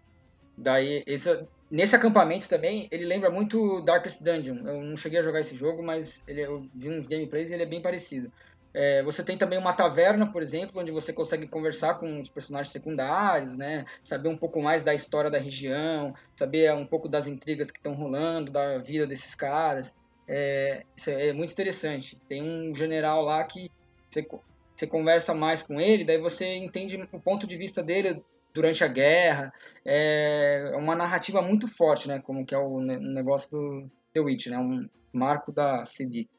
[0.58, 4.58] daí esse, nesse acampamento também, ele lembra muito Darkest Dungeon.
[4.68, 7.64] Eu não cheguei a jogar esse jogo, mas ele, eu vi uns gameplays e ele
[7.64, 8.32] é bem parecido.
[8.74, 12.72] É, você tem também uma taverna, por exemplo, onde você consegue conversar com os personagens
[12.72, 13.86] secundários, né?
[14.02, 17.94] Saber um pouco mais da história da região, saber um pouco das intrigas que estão
[17.94, 19.96] rolando, da vida desses caras.
[20.34, 22.18] É, é muito interessante.
[22.30, 23.70] Tem um general lá que
[24.10, 24.26] você,
[24.74, 28.88] você conversa mais com ele, daí você entende o ponto de vista dele durante a
[28.88, 29.54] guerra.
[29.86, 32.22] É uma narrativa muito forte, né?
[32.22, 34.58] Como que é o negócio do The Witch, né?
[34.58, 36.30] Um marco da CD.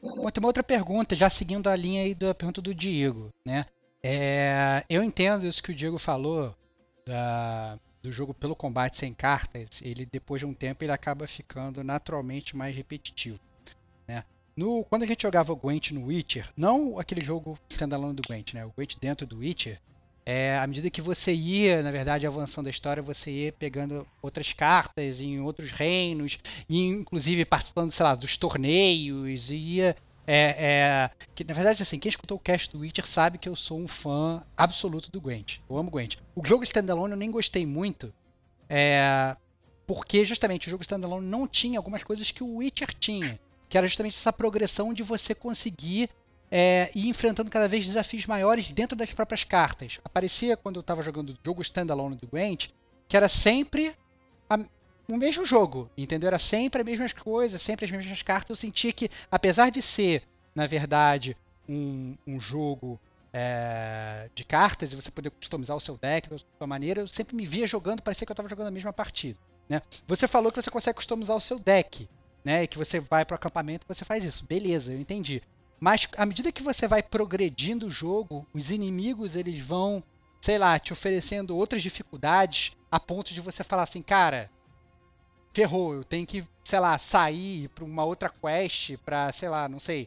[0.00, 3.66] Bom, tem uma outra pergunta, já seguindo a linha aí da pergunta do Diego, né?
[4.04, 6.54] É, eu entendo isso que o Diego falou
[7.04, 9.80] da, do jogo pelo combate sem cartas.
[9.82, 13.38] Ele depois de um tempo ele acaba ficando naturalmente mais repetitivo,
[14.06, 14.24] né?
[14.56, 18.54] No, quando a gente jogava o Gwent no Witcher, não aquele jogo standalone do Gwent,
[18.54, 18.64] né?
[18.64, 19.78] O Gwent dentro do Witcher,
[20.24, 24.52] é, à medida que você ia, na verdade, avançando a história, você ia pegando outras
[24.52, 26.38] cartas em outros reinos,
[26.68, 29.96] e inclusive participando, sei lá, dos torneios, e ia.
[30.26, 33.54] É, é, que, na verdade, assim, quem escutou o cast do Witcher sabe que eu
[33.54, 35.58] sou um fã absoluto do Gwent.
[35.70, 36.16] Eu amo Gwent.
[36.34, 38.12] O jogo standalone eu nem gostei muito,
[38.68, 39.36] é,
[39.86, 43.86] porque justamente o jogo standalone não tinha algumas coisas que o Witcher tinha, que era
[43.86, 46.10] justamente essa progressão de você conseguir
[46.50, 50.00] é, e enfrentando cada vez desafios maiores dentro das próprias cartas.
[50.04, 52.68] Aparecia quando eu estava jogando o jogo standalone do Gwent,
[53.08, 53.94] que era sempre
[54.50, 54.58] a,
[55.08, 56.28] o mesmo jogo, entendeu?
[56.28, 58.50] Era sempre as mesmas coisas, sempre as mesmas cartas.
[58.50, 60.22] Eu sentia que, apesar de ser,
[60.54, 61.36] na verdade,
[61.68, 62.98] um, um jogo
[63.32, 67.36] é, de cartas e você poder customizar o seu deck da sua maneira, eu sempre
[67.36, 69.38] me via jogando, parecia que eu estava jogando a mesma partida.
[69.68, 69.82] Né?
[70.06, 72.08] Você falou que você consegue customizar o seu deck,
[72.44, 72.62] né?
[72.62, 74.44] E que você vai para o acampamento e você faz isso.
[74.46, 75.42] Beleza, eu entendi.
[75.78, 80.02] Mas à medida que você vai progredindo o jogo, os inimigos eles vão,
[80.40, 84.50] sei lá, te oferecendo outras dificuldades a ponto de você falar assim, cara,
[85.56, 89.78] ferrou, eu tenho que, sei lá, sair para uma outra quest para, sei lá, não
[89.78, 90.06] sei,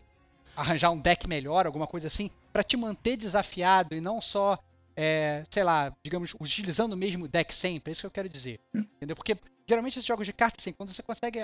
[0.56, 4.60] arranjar um deck melhor, alguma coisa assim, para te manter desafiado e não só,
[4.96, 7.90] é, sei lá, digamos, utilizando o mesmo deck sempre.
[7.90, 9.16] É isso que eu quero dizer, entendeu?
[9.16, 9.36] Porque
[9.68, 11.40] geralmente esses jogos de cartas, assim, quando você consegue,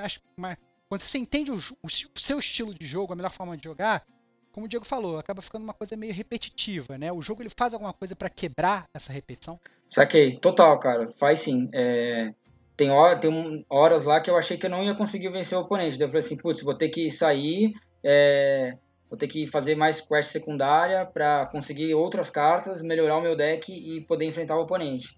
[0.88, 4.06] quando você entende o, o, seu estilo de jogo, a melhor forma de jogar,
[4.52, 7.12] como o Diego falou, acaba ficando uma coisa meio repetitiva, né?
[7.12, 9.60] O jogo ele faz alguma coisa para quebrar essa repetição?
[9.90, 11.08] Saquei, total, cara.
[11.08, 11.70] Faz sim.
[11.74, 12.34] É...
[12.78, 15.62] Tem, hora, tem horas lá que eu achei que eu não ia conseguir vencer o
[15.62, 15.98] oponente.
[15.98, 18.78] Daí eu falei assim, putz, vou ter que sair, é...
[19.10, 23.72] vou ter que fazer mais quest secundária para conseguir outras cartas, melhorar o meu deck
[23.72, 25.18] e poder enfrentar o oponente.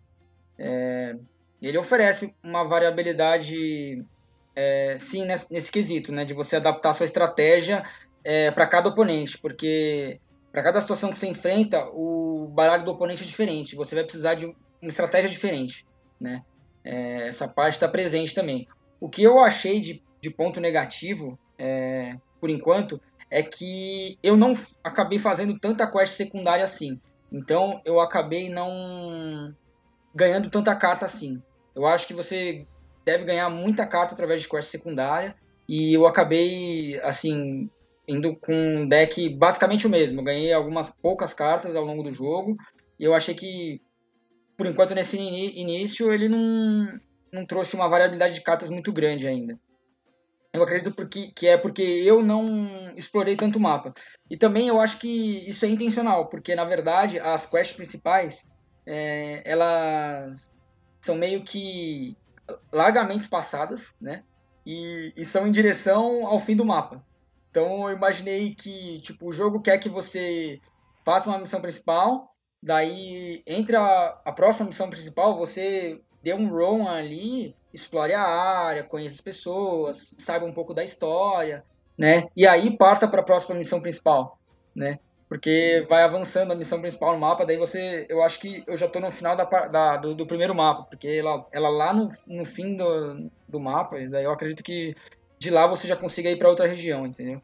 [0.58, 1.16] É...
[1.62, 4.06] Ele oferece uma variabilidade,
[4.56, 4.96] é...
[5.00, 6.26] sim, nesse, nesse quesito, né?
[6.26, 7.84] De você adaptar sua estratégia
[8.24, 10.20] é, para cada oponente, porque
[10.52, 13.76] para cada situação que você enfrenta, o baralho do oponente é diferente.
[13.76, 15.86] Você vai precisar de uma estratégia diferente,
[16.20, 16.44] né?
[16.90, 18.66] É, essa parte está presente também.
[18.98, 24.54] O que eu achei de, de ponto negativo, é, por enquanto, é que eu não
[24.82, 26.98] acabei fazendo tanta quest secundária assim.
[27.30, 29.54] Então eu acabei não
[30.16, 31.42] ganhando tanta carta assim.
[31.76, 32.66] Eu acho que você
[33.06, 35.36] deve ganhar muita carta através de quest secundária.
[35.68, 37.70] E eu acabei, assim,
[38.08, 40.22] indo com um deck basicamente o mesmo.
[40.22, 42.56] Eu ganhei algumas poucas cartas ao longo do jogo
[42.98, 43.82] e eu achei que,
[44.58, 47.00] por enquanto, nesse início, ele não,
[47.32, 49.58] não trouxe uma variabilidade de cartas muito grande ainda.
[50.52, 53.94] Eu acredito porque, que é porque eu não explorei tanto o mapa.
[54.30, 58.50] E também eu acho que isso é intencional, porque na verdade as quests principais
[58.86, 60.52] é, elas
[61.00, 62.18] são meio que
[62.72, 64.24] largamente espaçadas, né?
[64.66, 67.06] E, e são em direção ao fim do mapa.
[67.52, 70.60] Então eu imaginei que, tipo, o jogo quer que você
[71.06, 76.88] faça uma missão principal, daí entre a, a próxima missão principal você dê um run
[76.88, 81.64] ali, explore a área, conheça as pessoas, saiba um pouco da história,
[81.98, 82.28] né?
[82.36, 84.40] E aí parta para a próxima missão principal,
[84.76, 85.00] né?
[85.30, 88.86] Porque vai avançando a missão principal no mapa, daí você, eu acho que eu já
[88.86, 92.46] estou no final da, da do, do, primeiro mapa, porque ela, ela lá no, no
[92.46, 94.96] fim do, do mapa, daí eu acredito que
[95.38, 97.42] de lá você já consiga ir para outra região, entendeu?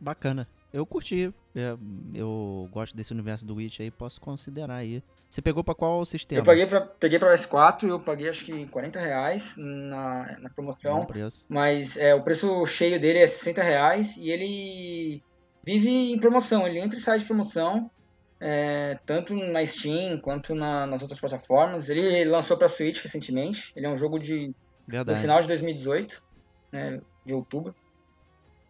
[0.00, 0.48] Bacana.
[0.76, 1.32] Eu curti.
[1.54, 1.78] Eu,
[2.14, 5.02] eu, gosto desse universo do Witch aí, posso considerar aí.
[5.26, 6.38] Você pegou para qual sistema?
[6.38, 11.06] Eu paguei pra, peguei pra S4, eu paguei acho que 40 reais na, na promoção.
[11.48, 15.22] Mas é, o preço cheio dele é 60 reais e ele
[15.64, 17.90] vive em promoção, ele entra e sai de promoção.
[18.38, 21.88] É, tanto na Steam quanto na, nas outras plataformas.
[21.88, 23.72] Ele lançou para Switch recentemente.
[23.74, 24.54] Ele é um jogo de,
[24.86, 26.22] do final de 2018
[26.70, 27.74] né, de outubro.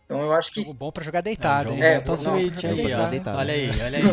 [0.07, 1.83] Então eu acho que Jogo bom pra jogar deitado, é, hein?
[1.83, 3.11] jogo É, bom pra Switch aí, jogar ó.
[3.11, 3.39] deitado.
[3.39, 4.05] Olha aí, olha aí.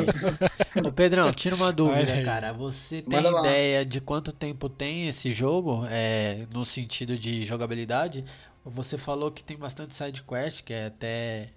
[0.87, 2.51] Ô Pedrão, tira uma dúvida, cara.
[2.53, 3.39] Você tem Manda lá.
[3.41, 8.25] ideia de quanto tempo tem esse jogo, é, no sentido de jogabilidade?
[8.65, 11.49] Você falou que tem bastante side quest, que é até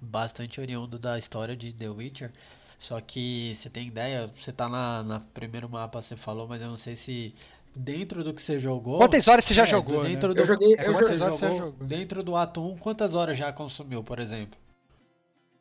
[0.00, 2.32] bastante oriundo da história de The Witcher.
[2.78, 6.68] Só que você tem ideia, você tá na, na primeiro mapa, você falou, mas eu
[6.68, 7.34] não sei se
[7.74, 8.98] dentro do que você jogou.
[8.98, 10.10] Quantas horas você já É, jogou, né?
[10.10, 11.86] Dentro Eu do joguei- é, eu quantas joguei- horas você jogou, jogou?
[11.86, 14.58] dentro do ato 1, quantas horas já consumiu, por exemplo?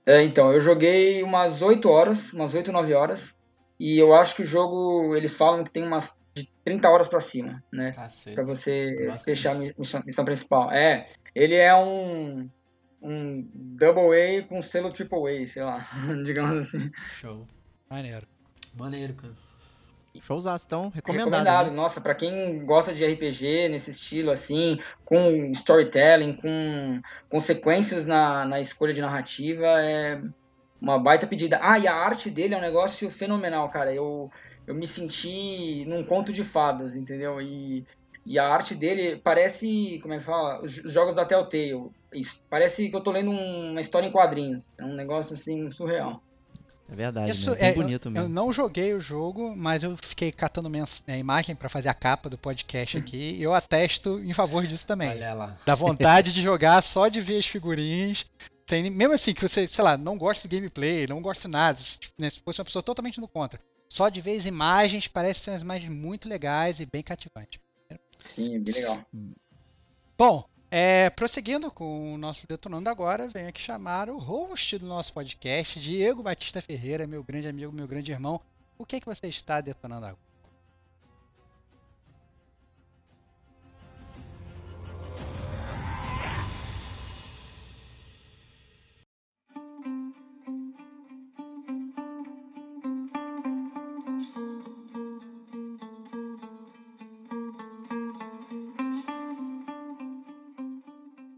[0.05, 3.33] É, então, eu joguei umas 8 horas, umas 8, 9 horas.
[3.79, 7.19] E eu acho que o jogo, eles falam que tem umas de 30 horas pra
[7.19, 7.91] cima, né?
[7.93, 8.35] Cacete.
[8.35, 9.23] Pra você Bastante.
[9.25, 10.71] fechar a mi- missão, missão principal.
[10.71, 12.49] É, ele é um
[13.03, 15.87] um double A com selo triple A, sei lá,
[16.23, 16.91] digamos assim.
[17.09, 17.47] Show.
[17.89, 18.27] Maneiro.
[18.75, 19.33] Maneiro, cara.
[20.19, 21.25] Showzaço, então, recomendado.
[21.29, 21.69] Recomendado.
[21.69, 21.75] né?
[21.75, 28.59] Nossa, pra quem gosta de RPG nesse estilo assim, com storytelling, com consequências na, na
[28.59, 30.21] escolha de narrativa, é
[30.81, 31.59] uma baita pedida.
[31.61, 33.93] Ah, e a arte dele é um negócio fenomenal, cara.
[33.93, 34.29] Eu,
[34.67, 37.41] eu me senti num conto de fadas, entendeu?
[37.41, 37.85] E,
[38.25, 40.61] e a arte dele parece, como é que fala?
[40.61, 41.89] Os os jogos da Telltale.
[42.13, 44.75] Isso, parece que eu tô lendo um- uma história em quadrinhos.
[44.77, 46.21] É um negócio assim surreal.
[46.91, 47.55] É verdade, Isso né?
[47.55, 48.25] Bem é, bonito eu, mesmo.
[48.25, 50.69] eu não joguei o jogo, mas eu fiquei catando
[51.07, 53.37] é, imagem pra fazer a capa do podcast aqui.
[53.37, 55.09] e eu atesto em favor disso também.
[55.09, 55.57] Olha lá.
[55.65, 58.25] Dá vontade de jogar só de ver as figurinhas.
[58.69, 61.79] Sem, mesmo assim, que você, sei lá, não gosta do gameplay, não gosta de nada.
[61.79, 63.57] Se, né, se fosse uma pessoa totalmente no contra.
[63.87, 67.61] Só de ver as imagens, parece ser umas imagens muito legais e bem cativantes.
[68.21, 69.01] Sim, bem legal.
[70.17, 75.11] Bom, é, prosseguindo com o nosso Detonando Agora, venho aqui chamar o host do nosso
[75.11, 78.39] podcast, Diego Batista Ferreira, meu grande amigo, meu grande irmão.
[78.77, 80.30] O que, que você está detonando agora?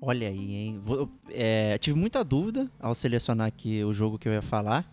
[0.06, 0.82] Olha aí, hein?
[0.84, 4.92] Vou- é, tive muita dúvida ao selecionar aqui o jogo que eu ia falar.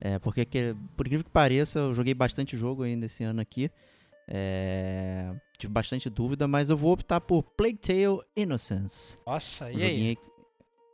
[0.00, 3.70] É, porque, que- por incrível que pareça, eu joguei bastante jogo ainda esse ano aqui.
[4.28, 9.18] É, tive bastante dúvida, mas eu vou optar por Plague Tale Innocence.
[9.26, 10.18] Nossa, Um e aí?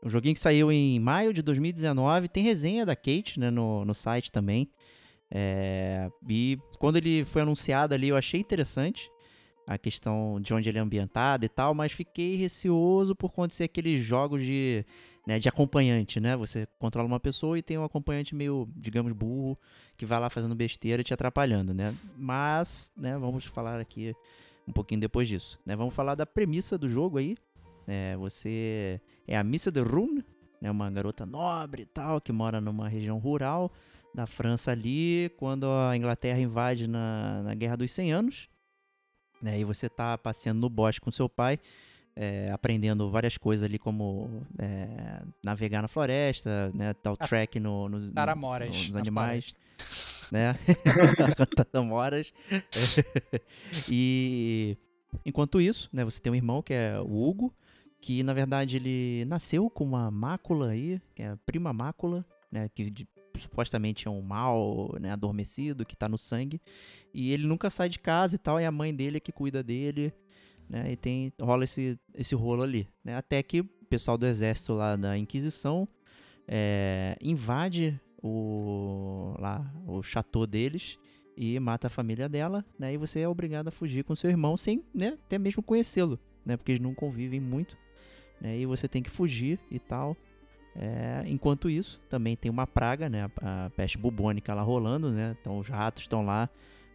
[0.05, 2.29] um joguinho que saiu em maio de 2019.
[2.29, 4.69] Tem resenha da Kate né, no, no site também.
[5.31, 9.09] É, e quando ele foi anunciado ali, eu achei interessante
[9.67, 13.55] a questão de onde ele é ambientado e tal, mas fiquei receoso por conta de
[13.55, 14.85] ser aqueles jogos de,
[15.27, 16.37] né, de acompanhante, né?
[16.37, 19.59] Você controla uma pessoa e tem um acompanhante meio, digamos, burro,
[19.97, 21.95] que vai lá fazendo besteira e te atrapalhando, né?
[22.17, 24.15] Mas, né, vamos falar aqui
[24.67, 25.77] um pouquinho depois disso, né?
[25.77, 27.37] Vamos falar da premissa do jogo aí.
[27.87, 30.25] É, você é a Missa de Rune,
[30.61, 33.73] né, uma garota nobre e tal, que mora numa região rural
[34.15, 38.49] da França ali, quando a Inglaterra invade na, na Guerra dos 100 Anos.
[39.43, 41.59] Né, e você tá passeando no bosque com seu pai,
[42.15, 47.89] é, aprendendo várias coisas ali, como é, navegar na floresta, né, o Ah, track no,
[47.89, 48.71] no, no- Taramoras.
[48.71, 49.55] nos animais
[50.31, 50.55] né?
[53.89, 54.77] E
[55.25, 57.53] enquanto isso, né, você tem um irmão que é o Hugo,
[58.01, 62.69] que na verdade ele nasceu com uma mácula aí, que é a prima mácula, né,
[62.75, 62.93] que
[63.37, 66.61] supostamente é um mal, né, adormecido, que tá no sangue,
[67.13, 70.13] e ele nunca sai de casa e tal, é a mãe dele que cuida dele,
[70.69, 74.73] né, e tem rola esse esse rolo ali, né, até que o pessoal do exército
[74.73, 75.87] lá da Inquisição
[76.47, 80.99] é, invade o lá o chateau deles
[81.37, 82.93] e mata a família dela, né?
[82.93, 86.57] E você é obrigado a fugir com seu irmão sem, né, até mesmo conhecê-lo, né?
[86.57, 87.77] Porque eles não convivem muito,
[88.41, 88.59] né?
[88.59, 90.17] E você tem que fugir e tal.
[90.75, 93.31] É, enquanto isso, também tem uma praga, né?
[93.43, 95.37] A, peste bubônica lá rolando, né?
[95.41, 96.49] Então os ratos estão lá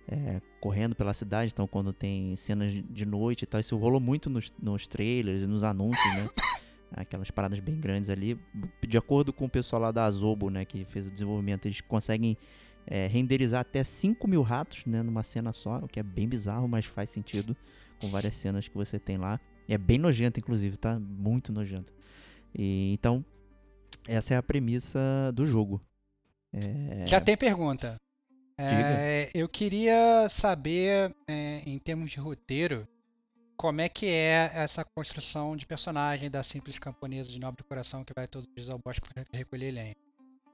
[0.07, 1.51] é, correndo pela cidade.
[1.53, 5.43] Então quando tem cenas de- de noite e tal, isso rolou muito nos, nos trailers
[5.43, 6.29] e nos anúncios, né?
[6.91, 8.39] Aquelas paradas bem grandes ali.
[8.81, 10.65] De acordo com o pessoal lá da Azobo, né?
[10.65, 12.37] Que fez o desenvolvimento, eles conseguem
[12.87, 15.03] é, renderizar até 5 mil ratos, né?
[15.03, 17.55] Numa cena só, o que é bem bizarro, mas faz sentido
[18.01, 19.39] com várias cenas que você tem lá.
[19.67, 20.97] E é bem nojento, inclusive, tá?
[20.97, 21.91] Muito nojento.
[22.57, 23.23] E, então,
[24.07, 24.99] essa é a premissa
[25.33, 25.81] do jogo.
[26.53, 27.97] É, Já tem pergunta.
[28.59, 32.87] É, eu queria saber, é, em termos de roteiro,
[33.55, 38.13] como é que é essa construção de personagem da simples camponesa de nobre coração que
[38.15, 39.95] vai todos os dias ao bosque para recolher lenha.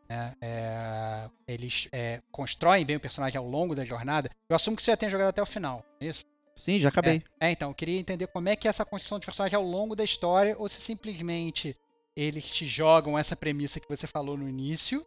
[0.09, 0.33] né?
[0.41, 4.29] É, eles é, constroem bem o personagem ao longo da jornada.
[4.49, 6.25] Eu assumo que você já tenha jogado até o final, é isso?
[6.55, 7.23] Sim, já acabei.
[7.39, 9.95] É, então, eu queria entender como é que é essa construção de personagem ao longo
[9.95, 11.75] da história, ou se simplesmente
[12.15, 15.05] eles te jogam essa premissa que você falou no início,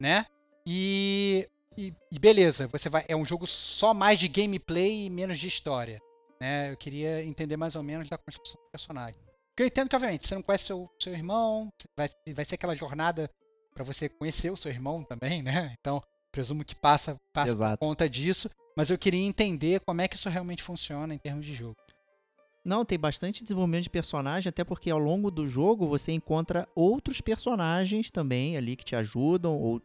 [0.00, 0.26] né?
[0.66, 3.04] E, e, e beleza, você vai.
[3.08, 6.00] É um jogo só mais de gameplay e menos de história.
[6.40, 6.72] Né?
[6.72, 9.20] Eu queria entender mais ou menos da construção do personagem.
[9.50, 12.74] Porque eu entendo que, obviamente, você não conhece seu, seu irmão, vai, vai ser aquela
[12.74, 13.30] jornada
[13.72, 15.74] para você conhecer o seu irmão também, né?
[15.80, 17.78] Então, presumo que passa, passa Exato.
[17.78, 18.50] por conta disso.
[18.76, 21.76] Mas eu queria entender como é que isso realmente funciona em termos de jogo.
[22.66, 27.20] Não, tem bastante desenvolvimento de personagem, até porque ao longo do jogo você encontra outros
[27.20, 29.80] personagens também ali que te ajudam, ou,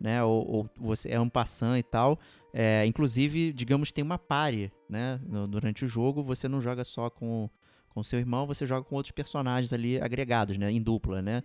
[0.00, 2.18] né, ou, ou você é um passant e tal.
[2.52, 5.20] É, inclusive, digamos, tem uma pare, né?
[5.48, 7.48] durante o jogo, você não joga só com
[7.90, 10.70] com seu irmão, você joga com outros personagens ali agregados, né?
[10.70, 11.42] Em dupla, né?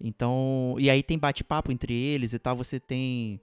[0.00, 3.38] Então, e aí tem bate-papo entre eles e tal, você tem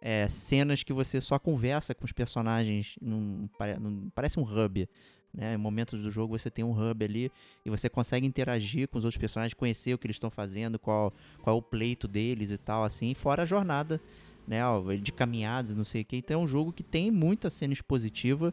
[0.00, 3.48] é, cenas que você só conversa com os personagens, num,
[3.80, 4.86] num- parece um hub,
[5.32, 5.54] né?
[5.54, 7.30] Em momentos do jogo você tem um hub ali
[7.64, 11.12] e você consegue interagir com os outros personagens, conhecer o que eles estão fazendo, qual,
[11.42, 14.00] qual é o pleito deles e tal, assim, fora a jornada,
[14.46, 14.60] né?
[15.00, 16.16] De caminhadas não sei o que.
[16.16, 18.52] Então é um jogo que tem muita cena expositiva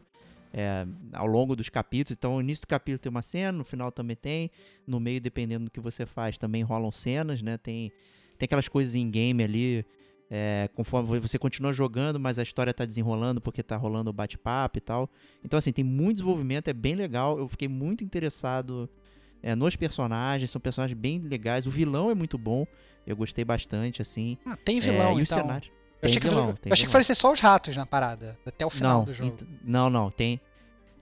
[0.52, 2.16] é, ao longo dos capítulos.
[2.16, 4.50] Então, no início do capítulo tem uma cena, no final também tem.
[4.86, 7.56] No meio, dependendo do que você faz, também rolam cenas, né?
[7.56, 7.92] Tem,
[8.38, 9.84] tem aquelas coisas em game ali.
[10.30, 14.78] É, conforme você continua jogando, mas a história tá desenrolando porque tá rolando o bate-papo
[14.78, 15.10] e tal.
[15.44, 17.38] Então, assim, tem muito desenvolvimento, é bem legal.
[17.38, 18.88] Eu fiquei muito interessado
[19.42, 21.66] é, nos personagens, são personagens bem legais.
[21.66, 22.64] O vilão é muito bom,
[23.06, 24.38] eu gostei bastante, assim.
[24.46, 25.38] Ah, tem É, vilão, e o então.
[25.38, 25.68] cenário.
[26.02, 27.00] Eu achei, Tem que, vilão, eu tem achei que vilão.
[27.02, 29.36] fosse ser só os ratos na parada, até o final não, do jogo.
[29.62, 30.40] não, não, tem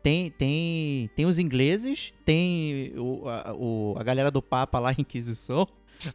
[0.02, 5.68] tem tem tem os ingleses, tem o, a, o- a galera do Papa lá, Inquisição,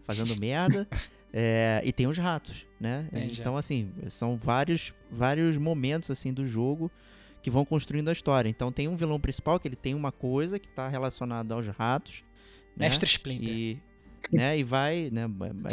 [0.05, 0.85] fazendo merda,
[1.33, 3.07] é, e tem os ratos, né?
[3.11, 3.41] Entendi.
[3.41, 6.91] Então assim são vários vários momentos assim do jogo
[7.41, 8.47] que vão construindo a história.
[8.47, 12.23] Então tem um vilão principal que ele tem uma coisa que está relacionada aos ratos,
[12.77, 12.87] né?
[12.87, 13.49] Mestre Splinter.
[13.49, 13.81] E
[14.31, 15.29] né, e vai, né,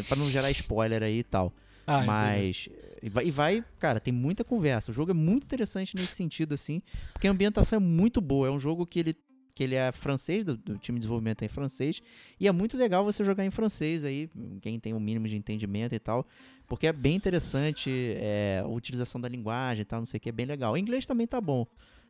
[0.09, 1.53] para não gerar spoiler aí e tal.
[1.87, 2.07] Ah, beleza.
[2.07, 2.69] Mas.
[3.03, 4.91] E vai, e vai, cara, tem muita conversa.
[4.91, 6.83] O jogo é muito interessante nesse sentido, assim,
[7.13, 8.49] porque a ambientação é muito boa.
[8.49, 9.17] É um jogo que ele,
[9.61, 12.03] que ele é francês, do, do time de desenvolvimento é em francês,
[12.41, 14.31] e é muito legal você jogar em francês aí,
[14.63, 16.27] quem tem um mínimo de entendimento e tal,
[16.67, 20.31] porque é bem interessante é, a utilização da linguagem e tal, não sei o que,
[20.31, 20.73] é bem legal.
[20.73, 21.67] O inglês também tá bom.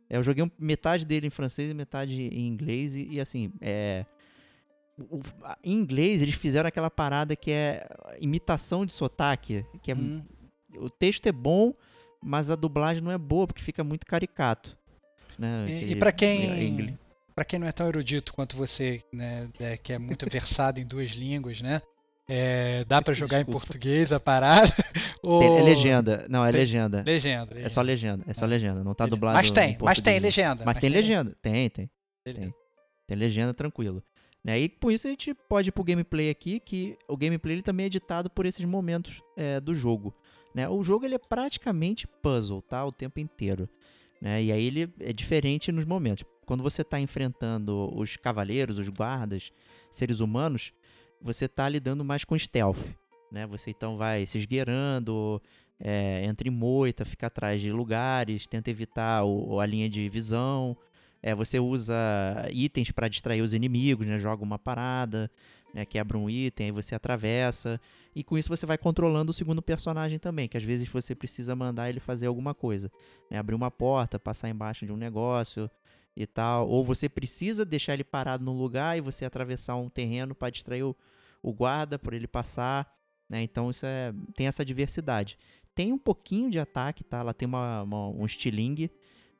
[0.09, 4.05] É, eu joguei metade dele em francês e metade em inglês, e, e assim, é.
[4.97, 7.85] o- o- a- Em inglês, eles fizeram aquela parada que é
[8.21, 10.23] imitação de sotaque, que é Hum,
[10.77, 11.73] o texto é bom,
[12.23, 14.77] mas a dublagem não é boa porque fica muito caricato.
[15.39, 15.65] Né?
[15.69, 16.97] E, e para é, quem ingle-
[17.35, 20.85] para quem não é tão erudito quanto você, né, é, que é muito versado em
[20.85, 21.81] duas línguas, né?
[22.33, 23.65] é, dá pra jogar em Desculpa.
[23.65, 24.71] português a parada?
[25.21, 25.43] Ou...
[25.59, 26.25] É legenda.
[26.29, 27.03] Não, é Le- legenda.
[27.05, 28.23] Legenda, É só legenda.
[28.25, 28.83] É só legenda.
[28.83, 29.35] Não tá dublado.
[29.35, 30.63] Mas tem, em mas tem legenda.
[30.65, 31.35] Mas tem legenda.
[31.41, 31.89] Tem, tem.
[32.23, 32.53] Tem.
[33.05, 34.01] Tem legenda tranquilo.
[34.43, 34.59] Né?
[34.59, 37.83] E por isso a gente pode ir pro gameplay aqui, que o gameplay ele também
[37.83, 40.15] é editado por esses momentos é, do jogo.
[40.55, 40.69] Né?
[40.69, 42.85] O jogo ele é praticamente puzzle, tá?
[42.85, 43.67] O tempo inteiro.
[44.21, 44.43] Né?
[44.43, 46.23] E aí ele é diferente nos momentos.
[46.51, 49.53] Quando você está enfrentando os cavaleiros, os guardas,
[49.89, 50.73] seres humanos,
[51.21, 52.75] você está lidando mais com stealth.
[53.31, 53.47] Né?
[53.47, 55.41] Você então vai se esgueirando,
[55.79, 60.75] é, entra em moita, fica atrás de lugares, tenta evitar o- a linha de visão.
[61.23, 61.95] É, você usa
[62.51, 64.17] itens para distrair os inimigos, né?
[64.17, 65.31] Joga uma parada,
[65.73, 65.85] né?
[65.85, 67.79] quebra um item, aí você atravessa.
[68.13, 71.55] E com isso você vai controlando o segundo personagem também, que às vezes você precisa
[71.55, 72.91] mandar ele fazer alguma coisa.
[73.29, 73.37] Né?
[73.37, 75.71] Abrir uma porta, passar embaixo de um negócio
[76.15, 76.67] e tal.
[76.67, 80.83] Ou você precisa deixar ele parado num lugar e você atravessar um terreno para distrair
[80.83, 80.95] o,
[81.41, 82.91] o guarda, por ele passar.
[83.29, 83.41] Né?
[83.43, 85.37] Então isso é, tem essa diversidade.
[85.73, 87.19] Tem um pouquinho de ataque, tá?
[87.19, 88.91] Ela tem uma, uma- um estilingue,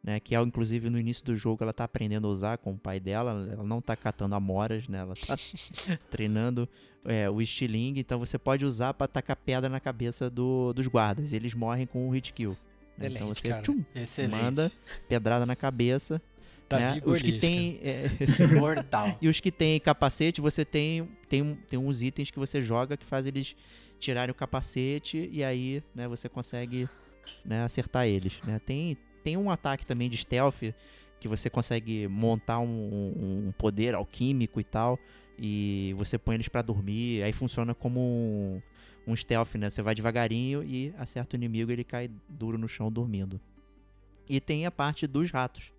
[0.01, 0.17] né?
[0.19, 3.01] Que é, inclusive, no início do jogo ela tá aprendendo a usar com o pai
[3.01, 3.31] dela.
[3.51, 4.99] Ela não tá catando amoras, né?
[4.99, 5.35] Ela tá
[6.09, 6.69] treinando
[7.05, 7.99] é, o estilingue.
[7.99, 11.33] Então você pode usar pra tacar pedra na cabeça do- dos guardas.
[11.33, 12.55] E eles morrem com um hit kill.
[12.97, 13.07] né?
[13.09, 13.61] Então Excelente, você cara.
[13.61, 13.83] tchum,
[14.29, 14.71] manda
[15.09, 16.21] pedrada na cabeça.
[16.71, 17.01] Davi né?
[17.05, 17.79] e Os que tem.
[17.83, 18.09] é,
[18.59, 19.17] Mortal.
[19.21, 23.05] e os que tem capacete, você tem, tem, tem uns itens que você joga que
[23.05, 23.55] faz eles
[23.99, 26.89] tirarem o capacete e aí, né, você consegue
[27.45, 28.59] né, acertar eles, né?
[28.65, 30.73] Tem, tem um ataque também de stealth
[31.19, 34.97] que você consegue montar um, um- um poder alquímico e tal
[35.37, 38.61] e você põe eles pra dormir, aí funciona como um,
[39.07, 39.69] um stealth, né?
[39.69, 43.39] Você vai devagarinho e acerta o inimigo ele cai duro no chão dormindo.
[44.29, 45.71] E tem a parte dos ratos,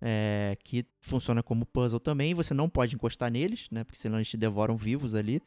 [0.00, 2.34] é, que funciona como puzzle também.
[2.34, 3.84] Você não pode encostar neles, né?
[3.84, 5.40] Porque senão eles te devoram vivos ali.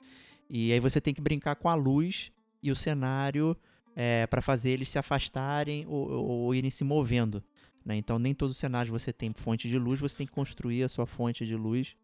[0.50, 2.32] E aí você tem que brincar com a luz
[2.64, 3.56] e o cenário
[3.96, 7.44] é, para fazer eles se afastarem ou, ou- ou irem se movendo.
[7.86, 7.96] Né?
[7.98, 11.06] Então nem todo cenário você tem fonte de luz, você tem que construir a sua
[11.06, 11.96] fonte de luz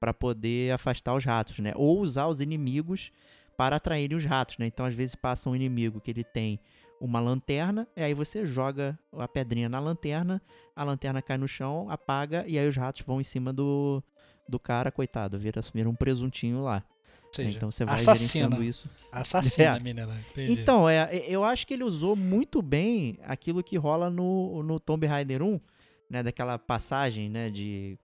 [0.00, 1.72] para poder afastar os ratos, né?
[1.74, 3.10] Ou usar os inimigos
[3.56, 4.66] para atraírem os ratos, né?
[4.66, 6.60] Então às vezes passa um inimigo que ele tem
[7.00, 10.42] uma lanterna, e aí você joga a pedrinha na lanterna,
[10.74, 14.02] a lanterna cai no chão, apaga, e aí os ratos vão em cima do,
[14.48, 16.82] do cara, coitado, vira, vira um presuntinho lá.
[17.30, 18.16] Seja, então você vai assassina.
[18.16, 18.88] gerenciando isso.
[19.12, 19.68] Assassina É.
[19.68, 20.18] a menina.
[20.30, 20.52] Entendi.
[20.60, 25.06] Então, é, eu acho que ele usou muito bem aquilo que rola no, no Tomb
[25.06, 25.60] Raider 1,
[26.08, 26.22] né?
[26.22, 27.50] Daquela passagem, né?
[27.50, 27.98] De,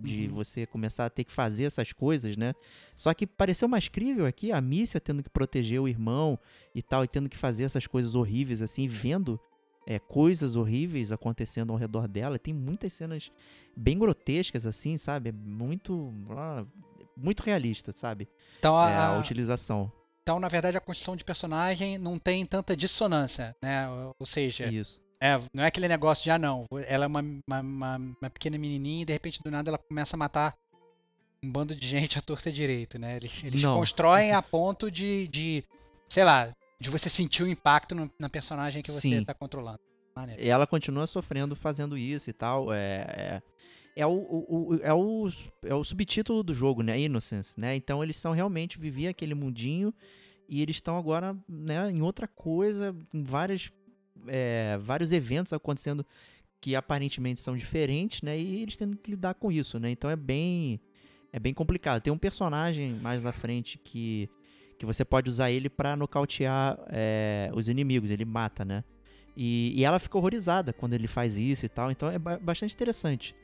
[0.00, 0.34] de Uhum.
[0.34, 2.54] você começar a ter que fazer essas coisas, né?
[2.94, 6.38] Só que pareceu mais crível aqui, a Mícia tendo que proteger o irmão
[6.74, 9.40] e tal, e tendo que fazer essas coisas horríveis, assim, vendo
[9.86, 12.38] é, coisas horríveis acontecendo ao redor dela.
[12.38, 13.32] Tem muitas cenas
[13.76, 15.30] bem grotescas, assim, sabe?
[15.30, 16.12] É muito...
[17.16, 18.28] muito realista, sabe?
[18.58, 19.90] então, É, a, a utilização.
[20.22, 23.88] então, na verdade, a construção de personagem não tem tanta dissonância, né?
[24.18, 25.00] Ou seja, Isso.
[25.20, 28.56] É, não é aquele negócio de, ah, não, ela é uma, uma, uma- uma pequena
[28.58, 30.54] menininha e de repente do nada ela começa a matar
[31.42, 33.16] um bando de gente à torta e direito, né?
[33.16, 35.64] Eles, eles constroem a ponto de, de,
[36.08, 39.80] sei lá, de você sentir o impacto no- na personagem que você está controlando.
[40.16, 40.42] Maneiro.
[40.44, 42.72] ela continua sofrendo fazendo isso e tal.
[42.72, 43.04] É,
[43.96, 45.28] é, é, o, o- o- é, o,
[45.62, 46.98] é o subtítulo do jogo, né?
[46.98, 47.76] Innocence, né?
[47.76, 49.94] Então eles são realmente viviam aquele mundinho
[50.48, 53.70] e eles estão agora né, em outra coisa, com várias,
[54.26, 56.04] é, vários eventos acontecendo
[56.60, 58.38] que aparentemente são diferentes, né?
[58.38, 59.90] E eles tendo que lidar com isso, né?
[59.90, 60.80] Então é bem
[61.32, 62.00] é bem complicado.
[62.02, 64.28] Tem um personagem mais na frente que
[64.78, 68.10] que você pode usar ele pra nocautear é, os inimigos.
[68.12, 68.84] Ele mata, né?
[69.36, 71.90] E, e ela fica horrorizada quando ele faz isso e tal.
[71.90, 73.34] Então é ba- bastante interessante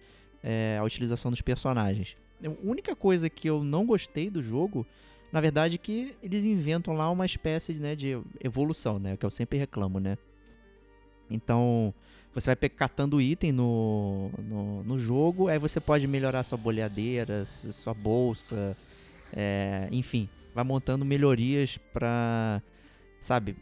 [0.42, 2.16] é, a utilização dos personagens.
[2.44, 4.86] A única coisa que eu não gostei do jogo,
[5.32, 9.16] na verdade, é que eles inventam lá uma espécie né, de evolução, né?
[9.16, 10.16] Que eu sempre reclamo, né?
[11.30, 11.94] Então,
[12.34, 17.94] você vai catando item no, no, no jogo, aí você pode melhorar sua boleadeira, sua
[17.94, 18.76] bolsa,
[19.32, 22.62] é, enfim, vai montando melhorias pra,
[23.20, 23.56] sabe,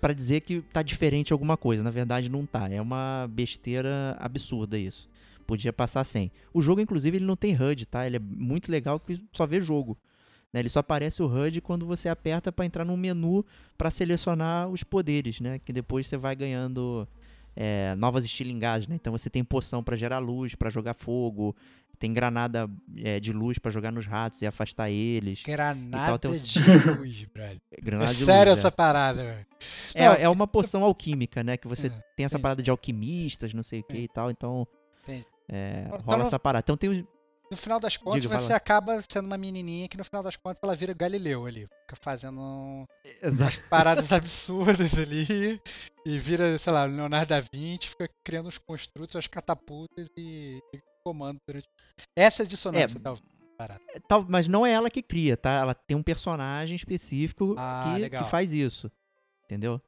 [0.00, 1.82] pra dizer que tá diferente alguma coisa.
[1.82, 2.68] Na verdade, não tá.
[2.70, 5.08] É uma besteira absurda isso.
[5.46, 6.30] Podia passar sem.
[6.52, 8.06] O jogo, inclusive, ele não tem HUD, tá?
[8.06, 9.96] Ele é muito legal porque só vê jogo.
[10.56, 10.60] Né?
[10.62, 13.44] Ele só aparece o HUD quando você aperta pra entrar num menu
[13.76, 15.58] pra selecionar os poderes, né?
[15.58, 17.06] Que depois você vai ganhando
[17.54, 18.94] é, novas estilingagens, né?
[18.96, 21.54] Então você tem poção pra gerar luz, pra jogar fogo,
[21.98, 25.42] tem granada é, de luz pra jogar nos ratos e afastar eles.
[25.42, 26.58] Granada um- de
[26.98, 27.60] luz, brother.
[27.70, 28.70] É Granada de sério luz, essa é.
[28.70, 29.46] parada, velho.
[29.94, 31.56] É, Não, é uma poção alquímica, né?
[31.56, 32.42] Que você É, tem essa entendi.
[32.42, 34.30] parada de alquimistas, não sei o que e tal.
[34.30, 34.66] Então,
[35.48, 36.62] é, Então rola não- essa parada.
[36.64, 37.04] Então tem os...
[37.50, 40.60] No final das contas, Diga, você acaba sendo uma menininha que no final das contas
[40.62, 41.68] ela vira Galileu ali.
[41.82, 42.84] Fica fazendo
[43.22, 43.60] Exato.
[43.70, 45.60] paradas absurdas ali
[46.04, 50.80] e vira, sei lá, Leonardo da Vinci, fica criando os construtos, as catapultas e, e
[51.04, 51.68] comando durante.
[52.16, 53.16] Essa é a dissonância É, da
[53.56, 53.80] parada.
[54.08, 55.50] Tal, mas não é ela que cria, tá?
[55.50, 58.90] Ela tem um personagem específico Ah, que, que faz isso.
[59.44, 59.80] Entendeu?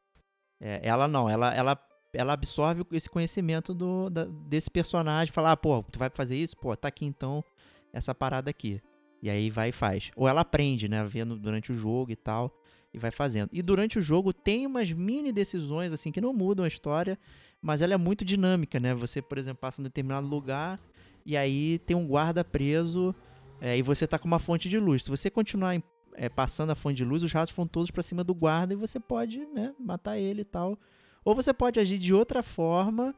[0.61, 1.88] É, ela não, ela, ela,
[2.19, 5.33] ela absorve esse conhecimento do, da- desse personagem.
[5.33, 6.57] Fala, ah, pô, tu vai fazer isso?
[6.57, 7.45] Pô, tá aqui então
[7.93, 8.81] essa parada aqui.
[9.23, 10.11] E aí vai e faz.
[10.16, 11.05] Ou ela aprende, né?
[11.05, 12.53] Vendo durante o jogo e tal.
[12.93, 13.51] E vai fazendo.
[13.53, 17.19] E durante o jogo tem umas mini decisões, assim, que não mudam a história.
[17.61, 18.95] Mas ela é muito dinâmica, né?
[18.95, 20.79] Você, por exemplo, passa em determinado lugar.
[21.27, 23.14] E aí tem um guarda preso.
[23.61, 25.05] é, e você tá com uma fonte de luz.
[25.05, 25.81] Se você continuar
[26.14, 28.77] é, passando a fonte de luz, os ratos vão todos pra cima do guarda e
[28.77, 30.79] você pode, né, matar ele e tal.
[31.25, 33.14] Ou você pode agir de outra forma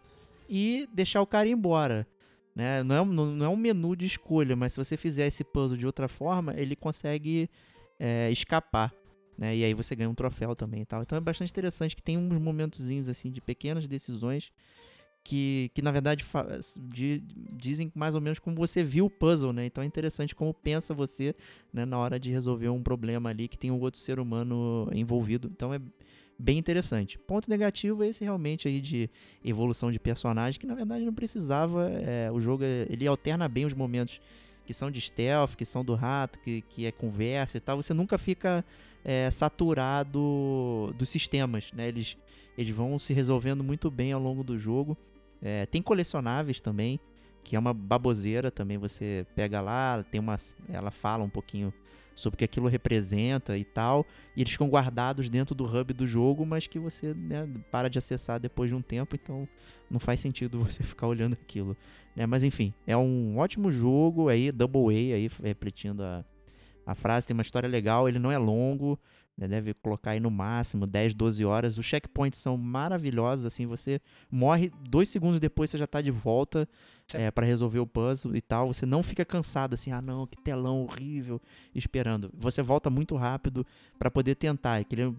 [0.48, 2.06] e deixar o cara ir embora.
[2.54, 2.82] Né?
[2.82, 5.86] Não, é, não, é um menu de escolha, mas se você fizer esse puzzle de
[5.86, 7.48] outra forma, ele consegue
[7.98, 8.92] é, escapar.
[9.38, 9.56] Né?
[9.56, 11.02] E aí você ganha um troféu também e tal.
[11.02, 14.52] Então é bastante interessante que tem uns momentozinhos assim de pequenas decisões
[15.22, 16.24] que, que na verdade
[16.88, 17.22] di-
[17.52, 19.66] dizem mais ou menos como você viu o puzzle, né?
[19.66, 21.34] Então é interessante como pensa você
[21.72, 25.50] né, na hora de resolver um problema ali que tem um outro ser humano envolvido.
[25.52, 25.80] Então é
[26.40, 27.18] bem interessante.
[27.18, 29.10] Ponto negativo é esse realmente aí de
[29.44, 31.90] evolução de personagem, que na verdade não precisava.
[31.90, 34.20] é, o jogo é- ele alterna bem os momentos
[34.64, 37.76] que são de stealth, que são do rato, que, que é conversa e tal.
[37.76, 38.64] Você nunca fica
[39.04, 41.88] é, saturado dos sistemas, né?
[41.88, 42.16] Eles,
[42.56, 44.96] eles vão se resolvendo muito bem ao longo do jogo.
[45.42, 47.00] É, tem colecionáveis também,
[47.42, 48.78] que é uma baboseira também.
[48.78, 50.36] Você pega lá, tem uma,
[50.68, 51.72] ela fala um pouquinho
[52.20, 54.06] sobre o que aquilo representa e tal.
[54.36, 57.98] E eles ficam guardados dentro do hub do jogo, mas que você né, para de
[57.98, 59.48] acessar depois de um tempo, então
[59.90, 61.76] não faz sentido você ficar olhando aquilo.
[62.14, 62.26] Né?
[62.26, 66.24] Mas enfim, é um ótimo jogo aí, Double A, aí, repetindo a,
[66.86, 68.98] a frase, tem uma história legal, ele não é longo,
[69.36, 71.78] né, deve colocar aí no máximo 10, 12 horas.
[71.78, 74.00] Os checkpoints são maravilhosos, assim, você
[74.30, 76.68] morre dois segundos depois, você já tá de volta
[77.14, 78.72] é, para resolver o puzzle e tal.
[78.72, 81.40] Você não fica cansado assim, ah não, que telão horrível,
[81.74, 82.30] esperando.
[82.34, 83.66] Você volta muito rápido
[83.98, 84.76] para poder tentar.
[84.76, 85.14] Aquele,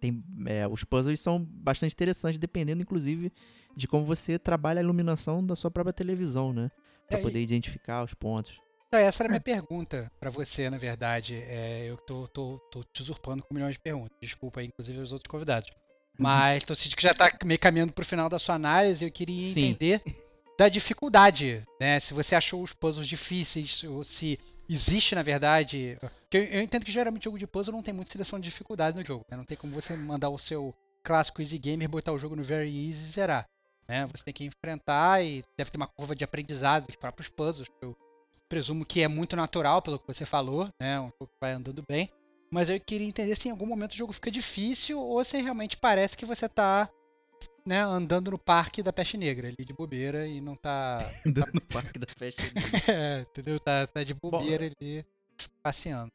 [0.00, 3.32] tem, é, os puzzles são bastante interessantes, dependendo inclusive
[3.76, 6.70] de como você trabalha a iluminação da sua própria televisão, né?
[7.08, 8.60] Para É, poder identificar os pontos.
[8.88, 11.34] Então, essa era a minha pergunta pra você, na verdade.
[11.34, 14.14] É, eu tô, tô, tô te usurpando com milhões de perguntas.
[14.20, 15.70] Desculpa aí, inclusive, os outros convidados.
[16.18, 19.02] Mas tô sentindo que já tá meio caminhando pro final da sua análise.
[19.02, 19.76] Eu queria Sim.
[20.62, 21.98] da dificuldade, né?
[21.98, 24.38] Se você achou os puzzles difíceis, ou se
[24.68, 25.98] existe, na verdade.
[26.32, 29.04] Eu, eu entendo que geralmente jogo de puzzle não tem muita seleção de dificuldade no
[29.04, 29.24] jogo.
[29.28, 29.36] né?
[29.36, 32.68] Não tem como você mandar o seu clássico Easy Gamer, botar o jogo no Very
[32.68, 33.48] Easy e zerar.
[33.88, 34.06] Né?
[34.12, 37.66] Você tem que enfrentar e deve ter uma curva de aprendizado dos próprios puzzles.
[37.80, 37.96] Eu
[38.48, 41.00] presumo que é muito natural, pelo que você falou, né?
[41.00, 42.08] Um jogo que vai andando bem.
[42.52, 45.76] Mas eu queria entender se em algum momento o jogo fica difícil ou se realmente
[45.76, 46.88] parece que você tá
[47.64, 51.10] né, andando no parque da peste negra ali de bobeira e não tá.
[51.26, 52.42] Andando no parque da festa.
[52.90, 53.58] é, entendeu?
[53.60, 55.04] Tá, tá de bobeira ali
[55.62, 56.10] passeando.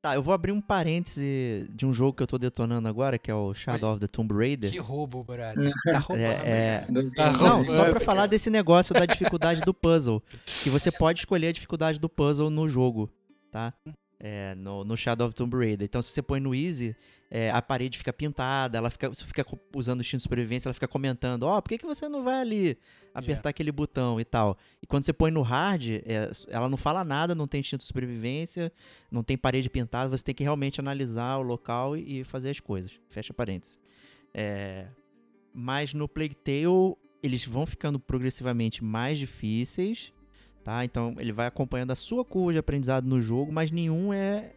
[0.00, 3.28] Tá, eu vou abrir um parêntese de um jogo que eu tô detonando agora, que
[3.32, 4.70] é o Shadow of the Tomb Raider.
[4.70, 5.72] Que roubo, brother.
[5.84, 6.22] Tá roubando.
[6.24, 6.92] É, é.
[6.92, 8.00] Do- Tá Não, só pra cara.
[8.04, 10.22] falar desse negócio da dificuldade do puzzle.
[10.62, 13.10] Que você pode escolher a dificuldade do puzzle no jogo,
[13.50, 13.74] tá?
[14.20, 15.84] É, no, no Shadow of Tomb Raider.
[15.84, 16.96] Então, se você põe no Easy,
[17.30, 20.74] é, a parede fica pintada, ela fica, você fica usando o instinto de sobrevivência, ela
[20.74, 22.78] fica comentando, ó, por que, que você não vai ali
[23.14, 24.56] apertar aquele botão e tal?
[24.82, 27.86] E quando você põe no hard, é, ela não fala nada, não tem instinto de
[27.86, 28.72] sobrevivência,
[29.10, 32.60] não tem parede pintada, você tem que realmente analisar o local e, e fazer as
[32.60, 32.98] coisas.
[33.08, 33.78] Fecha parênteses.
[34.32, 34.86] É,
[35.52, 40.12] mas no Plague Tale, eles vão ficando progressivamente mais difíceis,
[40.64, 40.84] tá?
[40.84, 44.52] Então ele vai acompanhando a sua curva de aprendizado no jogo, mas nenhum é.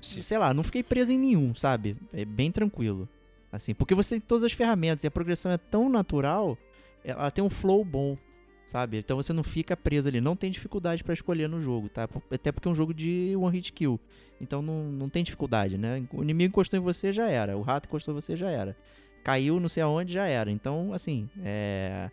[0.00, 1.96] Sei lá, não fiquei preso em nenhum, sabe?
[2.12, 3.08] É bem tranquilo.
[3.52, 6.58] Assim, porque você tem todas as ferramentas e a progressão é tão natural,
[7.04, 8.18] ela tem um flow bom,
[8.66, 8.98] sabe?
[8.98, 12.08] Então você não fica preso ali, não tem dificuldade pra escolher no jogo, tá?
[12.32, 14.00] Até porque é um jogo de one hit kill.
[14.40, 16.04] Então não, não tem dificuldade, né?
[16.12, 18.76] O inimigo encostou em você já era, o rato encostou em você já era.
[19.22, 20.50] Caiu não sei aonde já era.
[20.50, 22.10] Então, assim, é,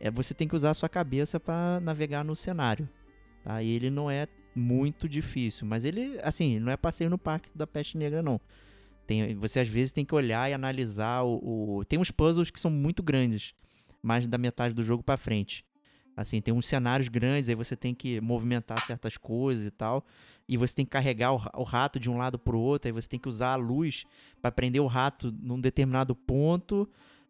[0.00, 2.88] é você tem que usar a sua cabeça pra navegar no cenário,
[3.42, 3.62] tá?
[3.62, 7.66] E ele não é muito difícil, mas ele, assim, não é passeio no parque da
[7.66, 8.40] peste negra não.
[9.06, 12.60] Tem, você às vezes tem que olhar e analisar o, o- tem uns puzzles que
[12.60, 13.54] são muito grandes,
[14.02, 15.64] mais da metade do jogo pra frente.
[16.16, 20.04] Assim, tem uns cenários grandes, aí você tem que movimentar certas coisas e tal.
[20.48, 23.08] E você tem que carregar o, o rato de um lado pro outro, aí você
[23.08, 24.04] tem que usar a luz
[24.42, 26.88] pra prender o rato num determinado ponto,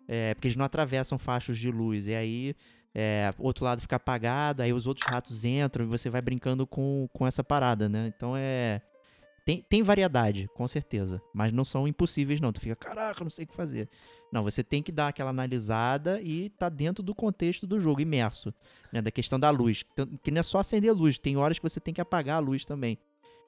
[0.09, 2.07] é, porque eles não atravessam faixas de luz.
[2.07, 2.57] E aí
[2.95, 6.67] é, o outro lado fica apagado, aí os outros ratos entram e você vai brincando
[6.67, 8.13] com, com essa parada, né?
[8.17, 8.81] Então é.
[9.45, 11.23] Tem, tem variedade, com certeza.
[11.33, 12.53] Mas não são impossíveis, não.
[12.53, 13.89] Tu fica, caraca, não sei o que fazer.
[14.31, 18.53] Não, você tem que dar aquela analisada e tá dentro do contexto do jogo, imerso.
[18.93, 19.85] Né, da questão da luz.
[20.23, 22.41] Que não é só acender a luz, tem horas que você tem que apagar a
[22.41, 22.99] luz também.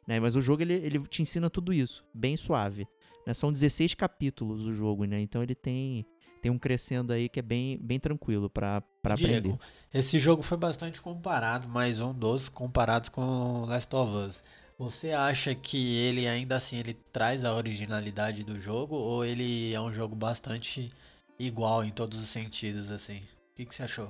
[0.07, 0.19] Né?
[0.19, 2.89] Mas o jogo ele, ele te ensina tudo isso, bem suave.
[3.27, 3.35] né?
[3.35, 5.21] São 16 capítulos o jogo, né?
[5.21, 6.07] Então ele tem,
[6.41, 9.41] tem um crescendo aí que é bem, bem tranquilo pra, pra aprender.
[9.43, 9.61] Diego,
[9.93, 14.43] esse jogo foi bastante comparado, mais um dos comparados com Last of Us.
[14.79, 19.81] Você acha que ele ainda assim ele traz a originalidade do jogo ou ele é
[19.81, 20.91] um jogo bastante
[21.39, 23.19] igual em todos os sentidos assim?
[23.19, 24.09] O que, que você achou?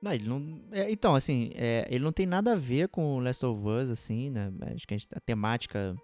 [0.00, 0.60] Não, ele não.
[0.70, 3.90] é, então, assim, é, ele não tem nada a ver com o Last of Us,
[3.90, 4.52] assim, né?
[4.76, 5.96] Acho que a, gente- a temática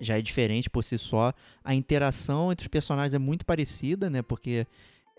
[0.00, 1.32] já é diferente por si só.
[1.64, 4.22] A interação entre os personagens é muito parecida, né?
[4.22, 4.66] Porque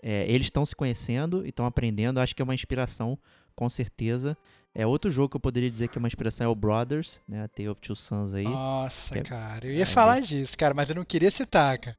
[0.02, 2.18] é, eles estão se conhecendo e estão aprendendo.
[2.18, 3.18] Acho que é uma inspiração,
[3.54, 4.36] com certeza.
[4.74, 7.42] É outro jogo que eu poderia dizer que é uma inspiração é o Brothers, né?
[7.42, 8.44] A Tale of Two Sons aí.
[8.44, 9.66] Nossa, é- cara.
[9.66, 11.96] Eu ia falar disso, cara, mas eu não queria citar, cara.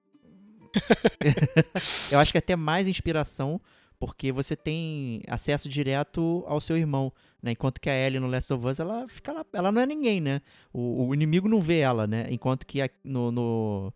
[2.11, 3.59] Eu acho que é até mais inspiração,
[3.99, 7.11] porque você tem acesso direto ao seu irmão,
[7.41, 7.51] né?
[7.51, 10.21] Enquanto que a Ellie no Last of Us, ela fica lá, ela não é ninguém,
[10.21, 10.41] né?
[10.73, 12.27] O, o inimigo não vê ela, né?
[12.29, 13.93] Enquanto que a- no, no,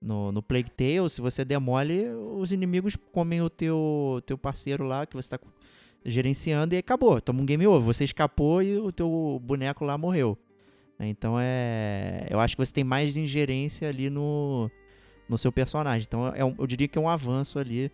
[0.00, 5.04] no, no Plague Tale, se você demole, os inimigos comem o teu, teu parceiro lá,
[5.06, 5.38] que você tá
[6.04, 7.20] gerenciando, e acabou.
[7.20, 7.82] Toma um game over.
[7.84, 10.38] Você escapou e o teu boneco lá morreu.
[10.98, 11.08] né?
[11.08, 12.26] Então é.
[12.30, 14.70] Eu acho que você tem mais ingerência ali no,
[15.28, 16.04] no seu personagem.
[16.06, 17.90] Então é um- eu diria que é um avanço ali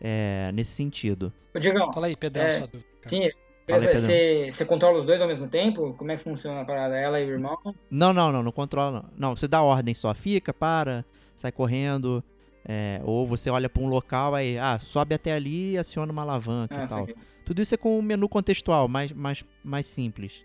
[0.00, 1.32] é, nesse sentido.
[1.54, 2.66] Ô, Diegão, Fala aí, Pedrão, É,
[3.06, 3.30] sim,
[3.66, 5.94] você, você controla os dois ao mesmo tempo?
[5.94, 6.96] Como é que funciona a parada?
[6.96, 7.56] Ela e o irmão?
[7.90, 9.28] Não, não, não, não controla não.
[9.30, 11.04] Não, você dá ordem só, fica, para,
[11.34, 12.22] sai correndo.
[12.66, 16.22] é, ou você olha pra um local, aí, ah, sobe até ali e aciona uma
[16.22, 17.08] alavanca Ah, e tal.
[17.44, 20.44] Tudo isso é com um menu contextual, mais, mais, mais simples.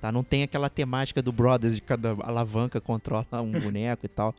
[0.00, 0.12] Tá?
[0.12, 4.34] Não tem aquela temática do Brothers de cada alavanca controla um boneco e tal.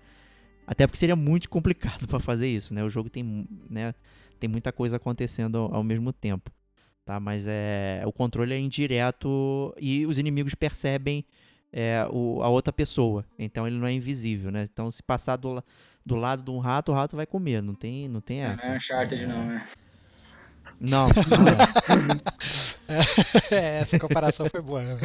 [0.66, 2.84] Até porque seria muito complicado pra fazer isso, né?
[2.84, 3.94] O jogo tem, né,
[4.40, 6.52] tem muita coisa acontecendo ao, ao mesmo tempo.
[7.08, 7.22] Tá?
[7.22, 11.24] Mas é o controle é indireto e os inimigos percebem
[11.72, 13.24] é, o, a outra pessoa.
[13.40, 14.68] Então ele não é invisível, né?
[14.70, 15.64] Então se passar do,
[16.06, 17.64] do lado de um rato, o rato vai comer.
[17.64, 18.68] Não tem, não tem Não essa.
[18.68, 19.66] é Uncharted, não, né?
[20.82, 21.48] Não, não
[23.50, 23.56] é.
[23.56, 24.84] É, essa comparação foi boa.
[24.84, 25.00] né?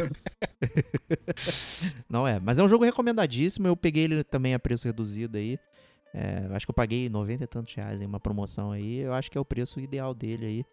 [2.10, 2.38] Não é.
[2.38, 3.68] Mas é um jogo recomendadíssimo.
[3.68, 5.58] Eu peguei ele também a preço reduzido aí.
[6.12, 8.98] É, acho que eu paguei 90 e tantos reais em uma promoção aí.
[8.98, 10.64] Eu acho que é o preço ideal dele aí.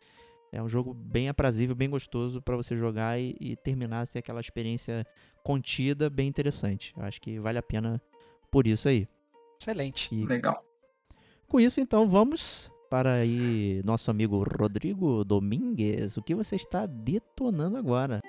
[0.51, 4.41] É um jogo bem aprazível, bem gostoso pra você jogar e, e terminar ter aquela
[4.41, 5.05] experiência
[5.43, 6.93] contida, bem interessante.
[6.97, 8.01] Eu acho que vale a pena
[8.51, 9.07] por isso aí.
[9.59, 10.13] Excelente.
[10.13, 10.63] E Legal.
[11.47, 16.17] com isso, então, vamos para aí nosso amigo Rodrigo Domingues.
[16.17, 18.19] O que você está detonando agora?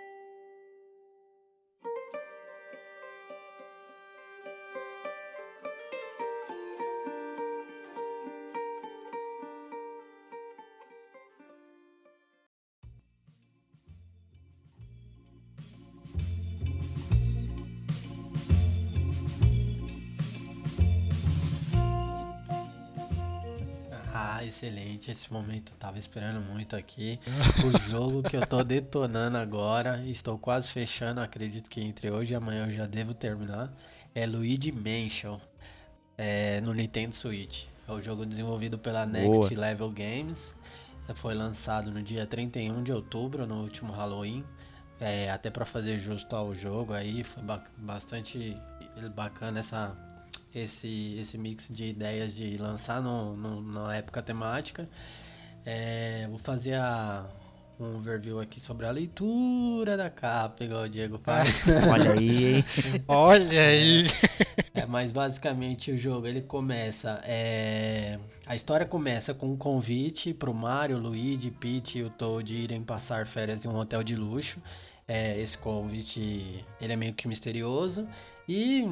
[24.41, 25.11] Ah, excelente.
[25.11, 27.21] Esse momento eu tava esperando muito aqui.
[27.63, 32.37] O jogo que eu tô detonando agora, estou quase fechando, acredito que entre hoje e
[32.37, 33.71] amanhã eu já devo terminar.
[34.15, 35.39] É Luigi Mansion,
[36.17, 37.65] é, no Nintendo Switch.
[37.87, 40.55] É o jogo desenvolvido pela Next Level Games.
[41.17, 44.43] Foi lançado no dia 31 de outubro, no último Halloween.
[44.99, 48.57] É, até para fazer justo ao jogo aí, foi ba- bastante
[49.15, 49.95] bacana essa,
[50.55, 54.89] esse, esse mix de ideias de lançar no, no- na época temática.
[55.65, 57.29] É, vou fazer a-
[57.79, 61.63] um overview aqui sobre a leitura da capa, igual o Diego faz.
[61.91, 62.65] Olha aí, hein?
[63.09, 64.07] Olha aí.
[64.75, 67.23] É, mas basicamente o jogo ele começa.
[67.25, 72.83] é, A história começa com um convite pro Mario, Luigi, Peach e o Toad irem
[72.83, 74.61] passar férias em um hotel de luxo.
[75.09, 78.07] É, esse convite ele é meio que misterioso
[78.47, 78.85] e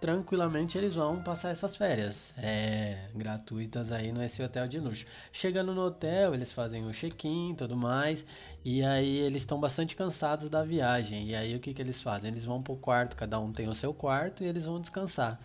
[0.00, 5.04] tranquilamente eles vão passar essas férias é, gratuitas aí nesse hotel de luxo.
[5.32, 8.24] Chegando no hotel, eles fazem o check-in tudo mais.
[8.64, 11.28] E aí eles estão bastante cansados da viagem.
[11.28, 12.30] E aí o que, que eles fazem?
[12.30, 15.38] Eles vão pro quarto, cada um tem o seu quarto e eles vão descansar.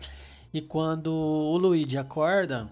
[0.52, 2.68] E quando o Luigi acorda,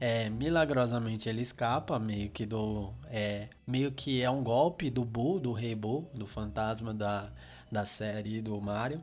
[0.00, 2.92] é, milagrosamente ele escapa, meio que do.
[3.08, 7.30] É, meio que é um golpe do Boo, do Rei Boo, do fantasma da,
[7.70, 9.00] da série do Mario.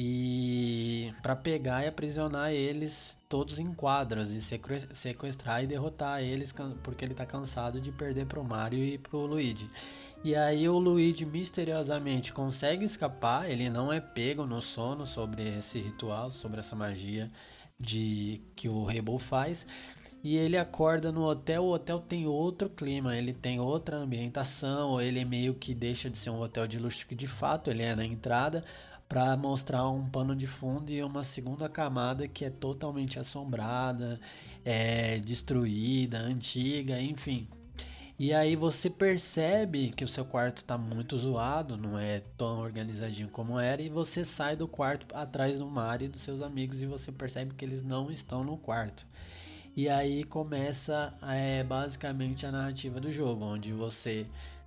[0.00, 6.54] E para pegar e aprisionar eles todos em quadros e seque- sequestrar e derrotar eles
[6.84, 9.66] porque ele tá cansado de perder pro Mario e pro Luigi.
[10.22, 15.80] E aí o Luigi misteriosamente consegue escapar, ele não é pego no sono sobre esse
[15.80, 17.28] ritual, sobre essa magia
[17.76, 19.66] de que o Rebo faz.
[20.22, 25.24] E ele acorda no hotel, o hotel tem outro clima, ele tem outra ambientação, ele
[25.24, 28.04] meio que deixa de ser um hotel de luxo que de fato ele é na
[28.04, 28.64] entrada,
[29.08, 34.20] para mostrar um pano de fundo e uma segunda camada que é totalmente assombrada,
[34.64, 37.48] é destruída, antiga, enfim.
[38.18, 43.28] E aí você percebe que o seu quarto está muito zoado, não é tão organizadinho
[43.28, 46.86] como era, e você sai do quarto atrás do Mario e dos seus amigos e
[46.86, 49.06] você percebe que eles não estão no quarto.
[49.76, 54.26] E aí começa é, basicamente a narrativa do jogo, onde você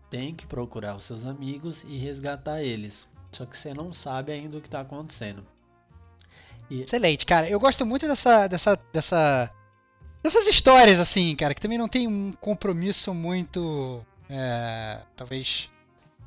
[0.09, 3.10] tem que procurar os seus amigos e resgatar eles.
[3.31, 5.45] Só que você não sabe ainda o que está acontecendo.
[6.69, 7.49] Excelente, cara.
[7.49, 9.51] Eu gosto muito dessa, dessa, dessa,
[10.23, 15.69] dessas histórias assim, cara, que também não tem um compromisso muito, é, talvez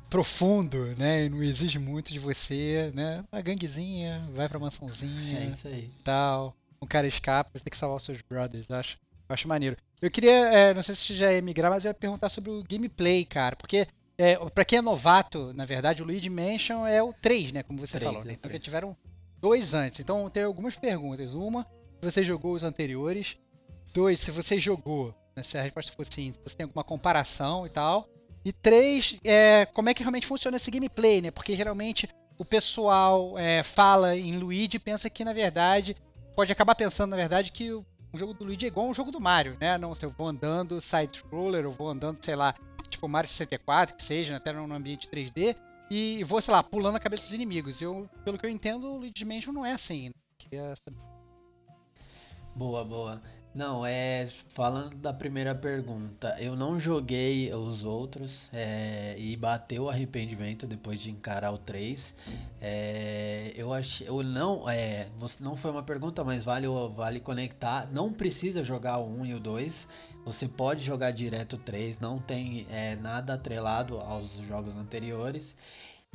[0.09, 1.25] profundo, né?
[1.25, 3.23] E não exige muito de você, né?
[3.31, 5.89] Uma ganguezinha, vai pra mansãozinha, É isso aí.
[6.03, 6.53] tal.
[6.81, 8.97] Um cara escapa, você tem que salvar os seus brothers, eu acho.
[9.27, 9.75] Eu acho maneiro.
[9.99, 12.63] Eu queria, é, não sei se já ia migrar, mas eu ia perguntar sobre o
[12.63, 13.87] gameplay, cara, porque
[14.17, 17.63] é, pra quem é novato, na verdade, o Luigi Mansion é o 3, né?
[17.63, 18.33] Como você Três, falou, né?
[18.33, 18.95] Então já tiveram
[19.39, 19.99] dois antes.
[19.99, 21.33] Então tem algumas perguntas.
[21.33, 21.63] Uma,
[21.99, 23.37] se você jogou os anteriores.
[23.93, 27.65] Dois, se você jogou, né, se a resposta for sim, se você tem alguma comparação
[27.65, 28.09] e tal.
[28.43, 31.31] E três, é, como é que realmente funciona esse gameplay, né?
[31.31, 32.07] Porque geralmente
[32.37, 35.95] o pessoal é, fala em Luigi e pensa que, na verdade,
[36.35, 39.19] pode acabar pensando, na verdade, que o, jogo do Luigi é igual ao jogo do
[39.19, 39.77] Mario, né?
[39.77, 42.53] Não, se eu vou andando side-scroller, eu vou andando, sei lá,
[42.89, 45.55] tipo Mario 64, que seja, até num ambiente 3D,
[45.89, 47.81] e vou, sei lá, pulando a cabeça dos inimigos.
[47.81, 50.09] Eu, pelo que eu entendo, o Luigi Mansion não é assim.
[50.09, 50.13] né?
[50.51, 50.73] É
[52.55, 53.21] Boa, boa.
[53.55, 54.27] Não, é.
[54.49, 60.99] Falando da primeira pergunta, eu não joguei os outros é, e bateu o arrependimento depois
[60.99, 62.17] de encarar o 3.
[62.59, 64.09] É, eu achei.
[64.09, 64.69] Eu não.
[64.69, 65.07] É,
[65.39, 67.87] não foi uma pergunta, mas vale, vale conectar.
[67.93, 69.87] Não precisa jogar o 1 e o 2.
[70.25, 75.55] Você pode jogar direto o 3, não tem é, nada atrelado aos jogos anteriores.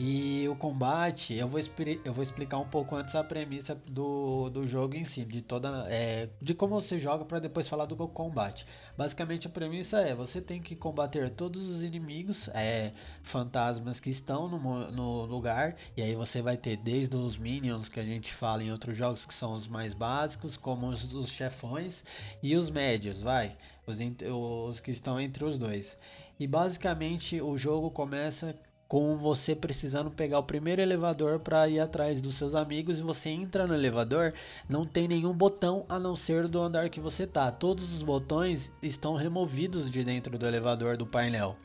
[0.02, 1.60] E o combate, eu vou,
[2.06, 5.86] eu vou explicar um pouco antes a premissa do, do jogo em si, de toda
[5.90, 8.64] é, de como você joga para depois falar do combate.
[8.96, 12.92] Basicamente a premissa é você tem que combater todos os inimigos, é,
[13.22, 18.00] fantasmas que estão no, no lugar, e aí você vai ter desde os minions que
[18.00, 22.04] a gente fala em outros jogos que são os mais básicos, como os, os chefões
[22.42, 23.54] e os médios, vai,
[23.90, 25.96] os, os que estão entre os dois.
[26.38, 28.58] E basicamente o jogo começa
[28.90, 33.30] com você precisando pegar o primeiro elevador para ir atrás dos seus amigos e você
[33.30, 34.34] entra no elevador,
[34.68, 37.52] não tem nenhum botão a não ser do andar que você tá.
[37.52, 41.56] Todos os botões estão removidos de dentro do elevador do painel.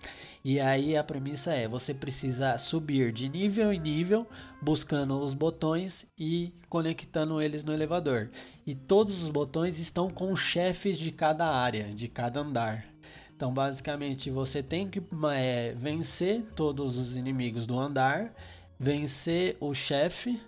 [0.43, 4.27] E aí a premissa é, você precisa subir de nível em nível,
[4.61, 8.29] buscando os botões e conectando eles no elevador.
[8.67, 12.94] E todos os botões estão com chefes de cada área, de cada andar.
[13.35, 18.33] Então, basicamente, você tem que é, vencer todos os inimigos do andar,
[18.79, 20.41] vencer o chefe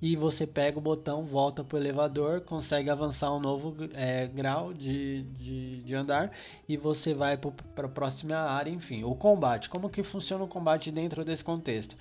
[0.00, 5.22] e você pega o botão, volta pro elevador, consegue avançar um novo é, grau de,
[5.38, 6.32] de, de, andar
[6.68, 9.04] e você vai para a próxima área, enfim.
[9.04, 11.94] O combate, como que funciona o combate dentro desse contexto?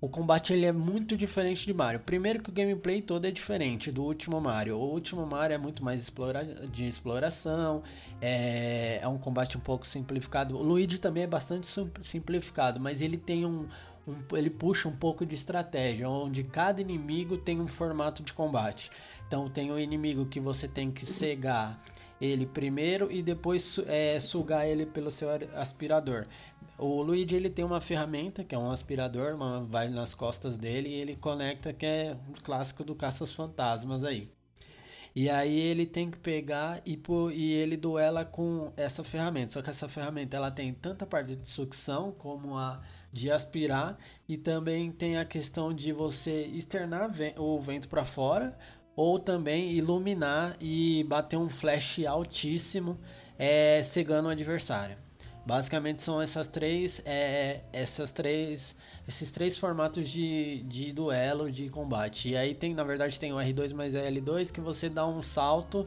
[0.00, 2.00] O combate ele é muito diferente de Mario.
[2.00, 4.76] Primeiro que o gameplay todo é diferente do último Mario.
[4.76, 7.82] O último Mario é muito mais explora de exploração,
[8.20, 10.56] é, é um combate um pouco simplificado.
[10.56, 11.66] O Luigi também é bastante
[12.02, 13.66] simplificado, mas ele tem um,
[14.06, 18.90] um, ele puxa um pouco de estratégia, onde cada inimigo tem um formato de combate.
[19.26, 21.78] Então tem o inimigo que você tem que cegar
[22.20, 26.26] ele primeiro e depois é, sugar ele pelo seu aspirador.
[26.78, 30.90] O Luigi ele tem uma ferramenta que é um aspirador, uma, vai nas costas dele
[30.90, 34.30] e ele conecta, que é o clássico do Caças Fantasmas aí.
[35.14, 37.00] E aí ele tem que pegar e,
[37.32, 39.54] e ele duela com essa ferramenta.
[39.54, 43.96] Só que essa ferramenta ela tem tanta parte de sucção como a de aspirar
[44.28, 48.58] e também tem a questão de você externar o vento para fora
[48.94, 53.00] ou também iluminar e bater um flash altíssimo
[53.38, 55.05] é, cegando o adversário.
[55.46, 58.74] Basicamente são essas três, é, essas três,
[59.06, 62.30] esses três formatos de, de duelo, de combate.
[62.30, 65.86] E aí tem, na verdade, tem o R2 mais L2 que você dá um salto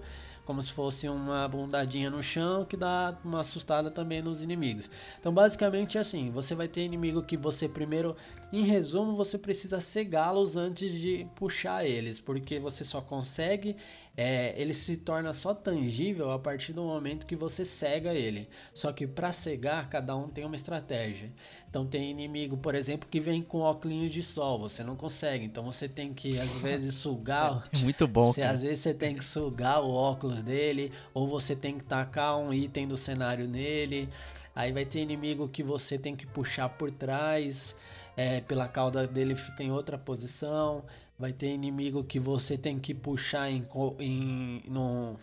[0.50, 4.90] como se fosse uma bundadinha no chão que dá uma assustada também nos inimigos.
[5.20, 8.16] Então, basicamente é assim: você vai ter inimigo que você primeiro,
[8.52, 13.76] em resumo, você precisa cegá-los antes de puxar eles, porque você só consegue
[14.22, 18.50] é, ele se torna só tangível a partir do momento que você cega ele.
[18.74, 21.32] Só que para cegar, cada um tem uma estratégia.
[21.70, 25.46] Então tem inimigo, por exemplo, que vem com óculos de sol, você não consegue.
[25.46, 27.64] Então você tem que às vezes sugar.
[27.72, 28.26] É muito bom.
[28.26, 32.38] Você, às vezes você tem que sugar o óculos dele, ou você tem que tacar
[32.38, 34.10] um item do cenário nele.
[34.54, 37.74] Aí vai ter inimigo que você tem que puxar por trás,
[38.18, 40.84] é, pela cauda dele fica em outra posição.
[41.20, 43.64] Vai ter inimigo que você tem que puxar em,
[44.00, 45.18] em no,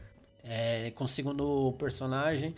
[0.44, 2.54] é, com o segundo personagem.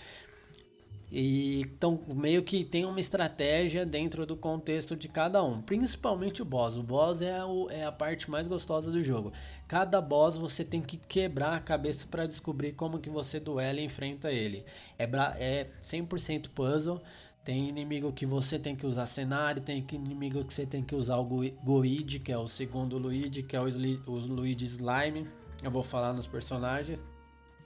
[1.10, 6.44] E então meio que tem uma estratégia dentro do contexto de cada um, principalmente o
[6.44, 6.76] boss.
[6.76, 9.32] O boss é, o, é a parte mais gostosa do jogo.
[9.66, 13.84] Cada boss você tem que quebrar a cabeça para descobrir como que você duela e
[13.84, 14.64] enfrenta ele.
[14.98, 15.04] É,
[15.38, 17.00] é 100% puzzle.
[17.48, 21.16] Tem inimigo que você tem que usar cenário, tem inimigo que você tem que usar
[21.16, 23.64] o Goid, que é o segundo Luigi, que é o,
[24.06, 25.26] o Luigi Slime.
[25.62, 27.06] Eu vou falar nos personagens.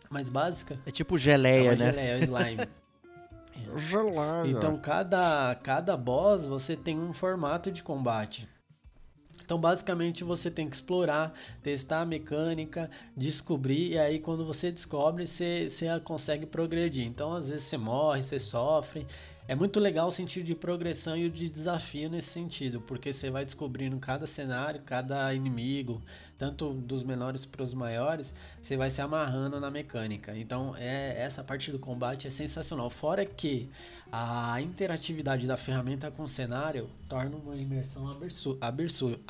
[0.09, 0.79] Mais básica.
[0.87, 1.87] É tipo geleia, é né?
[1.91, 2.69] Geleia, é o slime.
[3.77, 4.57] geleia.
[4.57, 8.49] Então cada, cada boss você tem um formato de combate.
[9.45, 15.27] Então, basicamente, você tem que explorar, testar a mecânica, descobrir, e aí, quando você descobre,
[15.27, 17.07] você, você consegue progredir.
[17.07, 19.07] Então, às vezes, você morre, você sofre,
[19.49, 23.31] é muito legal o sentido de progressão e o de desafio nesse sentido, porque você
[23.31, 26.01] vai descobrindo cada cenário, cada inimigo,
[26.37, 30.37] tanto dos menores para os maiores, você vai se amarrando na mecânica.
[30.37, 32.91] Então, é essa parte do combate é sensacional.
[32.91, 33.69] Fora que
[34.11, 38.07] a interatividade da ferramenta com o cenário torna uma imersão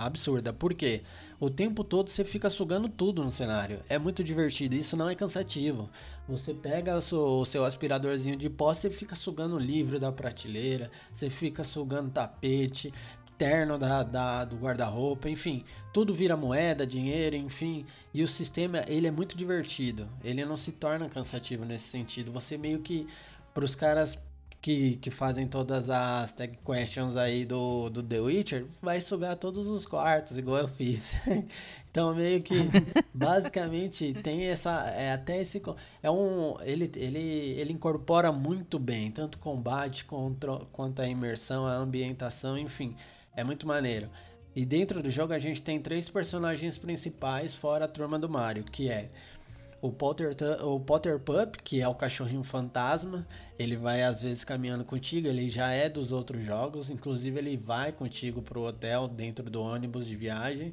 [0.00, 0.52] absurda.
[0.52, 1.02] Por quê?
[1.38, 3.80] O tempo todo você fica sugando tudo no cenário.
[3.88, 4.74] É muito divertido.
[4.74, 5.90] Isso não é cansativo.
[6.28, 10.12] Você pega o seu, o seu aspiradorzinho de pó, você fica sugando o livro da
[10.12, 12.92] prateleira, você fica sugando tapete,
[13.38, 17.84] terno da, da do guarda-roupa, enfim, tudo vira moeda, dinheiro, enfim.
[18.12, 20.08] E o sistema, ele é muito divertido.
[20.22, 22.32] Ele não se torna cansativo nesse sentido.
[22.32, 23.06] Você meio que,
[23.54, 24.18] para os caras
[24.62, 29.66] que, que fazem todas as tag questions aí do, do The Witcher, vai sugar todos
[29.66, 31.16] os quartos, igual eu fiz.
[31.90, 32.54] então, meio que,
[33.12, 35.60] basicamente, tem essa, é até esse,
[36.00, 37.18] é um, ele, ele,
[37.58, 42.94] ele incorpora muito bem, tanto combate quanto, quanto a imersão, a ambientação, enfim,
[43.34, 44.08] é muito maneiro.
[44.54, 48.64] E dentro do jogo a gente tem três personagens principais, fora a turma do Mario,
[48.64, 49.10] que é
[49.82, 53.26] o Potter, o Potter Pup, que é o cachorrinho fantasma,
[53.58, 57.90] ele vai às vezes caminhando contigo, ele já é dos outros jogos, inclusive ele vai
[57.90, 60.72] contigo pro hotel dentro do ônibus de viagem.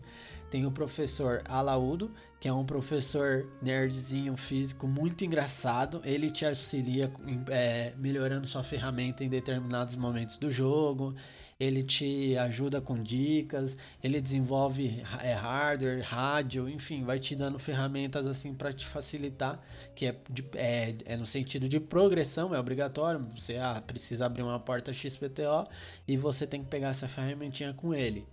[0.52, 6.02] Tem o professor Alaúdo, que é um professor nerdzinho físico muito engraçado.
[6.04, 7.12] Ele te auxilia
[7.50, 11.16] é, melhorando sua ferramenta em determinados momentos do jogo
[11.60, 18.26] ele te ajuda com dicas, ele desenvolve é, hardware, rádio, enfim, vai te dando ferramentas
[18.26, 19.60] assim para te facilitar,
[19.94, 24.44] que é, de, é, é, no sentido de progressão, é obrigatório, você ah, precisa abrir
[24.44, 25.68] uma porta XPTO
[26.08, 28.26] e você tem que pegar essa ferramentinha com ele.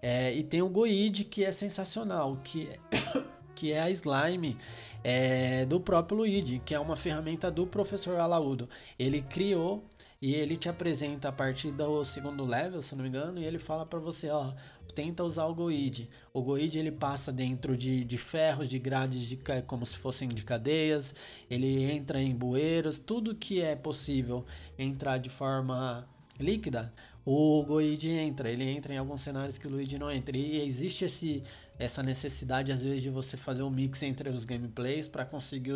[0.00, 2.68] É, e tem o Goid, que é sensacional, que
[3.52, 4.56] que é a Slime
[5.04, 8.66] é, do próprio Luigi, que é uma ferramenta do professor Alaúdo.
[8.98, 9.84] Ele criou
[10.20, 13.58] e ele te apresenta a partir do segundo level, se não me engano, e ele
[13.58, 14.52] fala para você, ó,
[14.94, 16.10] tenta usar o Goid.
[16.32, 20.44] O Goid ele passa dentro de, de ferros, de grades, de, como se fossem de
[20.44, 21.14] cadeias,
[21.48, 24.44] ele entra em bueiros, tudo que é possível
[24.78, 26.06] entrar de forma
[26.38, 26.92] líquida,
[27.24, 28.50] o Goid entra.
[28.50, 30.36] Ele entra em alguns cenários que o Luigi não entra.
[30.36, 31.42] E existe esse
[31.80, 35.72] essa necessidade às vezes de você fazer um mix entre os gameplays para conseguir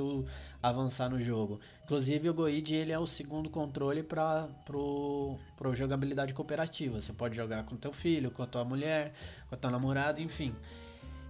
[0.63, 1.59] avançar no jogo.
[1.83, 7.01] Inclusive o Goid ele é o segundo controle para pro, pro jogabilidade cooperativa.
[7.01, 9.15] Você pode jogar com teu filho, com a tua mulher,
[9.49, 10.55] com a tua namorada, enfim.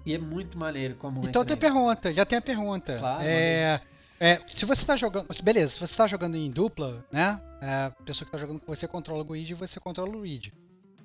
[0.04, 2.96] E é muito maneiro como Então tem pergunta, já tem a pergunta.
[2.98, 3.80] Claro, é,
[4.18, 7.40] é, se você está jogando, beleza, se você está jogando em dupla, né?
[7.60, 10.18] É, a pessoa que está jogando com você controla o Goid e você controla o
[10.18, 10.52] Luigi.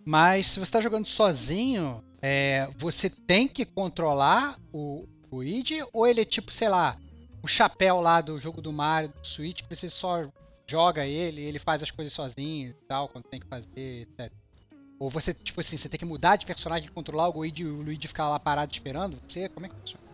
[0.04, 6.08] Mas se você está jogando sozinho, é, você tem que controlar o, o id ou
[6.08, 6.98] ele é tipo, sei lá,
[7.42, 10.28] o chapéu lá do jogo do Mario, do Switch, que você só
[10.68, 14.32] joga ele, ele faz as coisas sozinho e tal, quando tem que fazer, etc.
[15.00, 17.82] Ou você, tipo assim, você tem que mudar de personagem, controlar o Luigi e o
[17.82, 19.48] Luigi ficar lá parado esperando você?
[19.48, 20.09] Como é que funciona?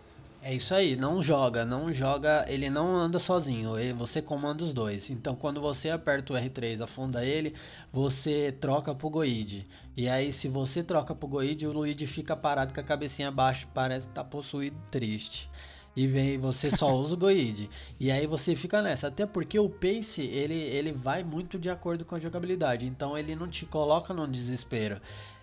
[0.48, 5.10] É isso aí, não joga, não joga, ele não anda sozinho, você comanda os dois.
[5.10, 7.52] Então quando você aperta o R3, afunda ele,
[7.92, 9.68] você troca pro Goid.
[9.98, 13.68] E aí se você troca pro Goid, o Luigi fica parado com a cabecinha abaixo,
[13.74, 15.50] parece estar tá possuído triste.
[15.96, 17.68] E vem, você só usa o Goid.
[18.00, 22.06] E aí você fica nessa, até porque o pace, ele, ele vai muito de acordo
[22.06, 25.02] com a jogabilidade, então ele não te coloca num desespero.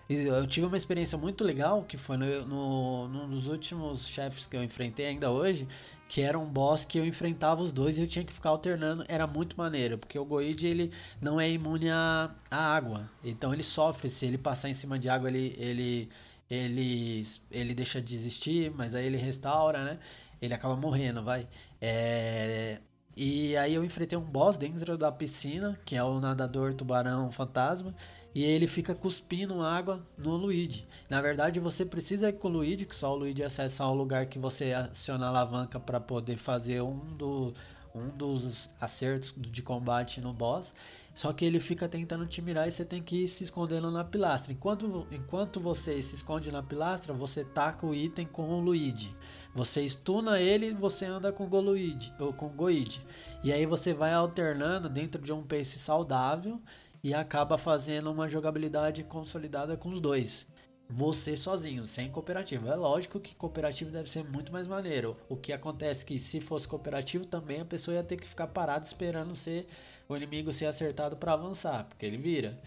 [0.09, 5.05] Eu tive uma experiência muito legal, que foi no, no, últimos chefes que eu enfrentei
[5.05, 5.65] ainda hoje,
[6.09, 9.05] que era um boss que eu enfrentava os dois e eu tinha que ficar alternando.
[9.07, 10.91] Era muito maneiro, porque o Goid ele
[11.21, 13.09] não é imune à, à água.
[13.23, 16.09] Então ele sofre, se ele passar em cima de água, ele, ele,
[16.49, 19.99] ele, ele deixa de existir, mas aí ele restaura, né?
[20.41, 21.47] Ele acaba morrendo, vai.
[21.79, 22.79] É,
[23.15, 27.95] e aí eu enfrentei um boss dentro da piscina, que é o nadador tubarão fantasma
[28.35, 30.87] e ele fica cuspindo água no Luigi.
[31.09, 34.25] Na verdade, você precisa ir com o Luigi, que só o Luigi acessa o lugar
[34.25, 37.53] que você aciona a alavanca para poder fazer um, do,
[37.93, 40.73] um dos acertos de combate no boss.
[41.13, 44.03] Só que ele fica tentando te mirar e você tem que ir se escondendo na
[44.03, 44.51] pilastra.
[44.51, 49.15] Enquanto, enquanto você se esconde na pilastra, você taca o item com o Luigi.
[49.53, 53.05] Você stuna ele você anda com o Goluigi, ou com o.
[53.43, 56.59] E aí você vai alternando dentro de um pace saudável
[57.03, 60.47] e acaba fazendo uma jogabilidade consolidada com os dois.
[60.89, 62.67] Você sozinho, sem cooperativo.
[62.69, 65.17] É lógico que cooperativo deve ser muito mais maneiro.
[65.27, 68.47] O que acontece é que se fosse cooperativo também a pessoa ia ter que ficar
[68.47, 69.67] parada esperando ser
[70.07, 72.59] o inimigo ser acertado para avançar, porque ele vira.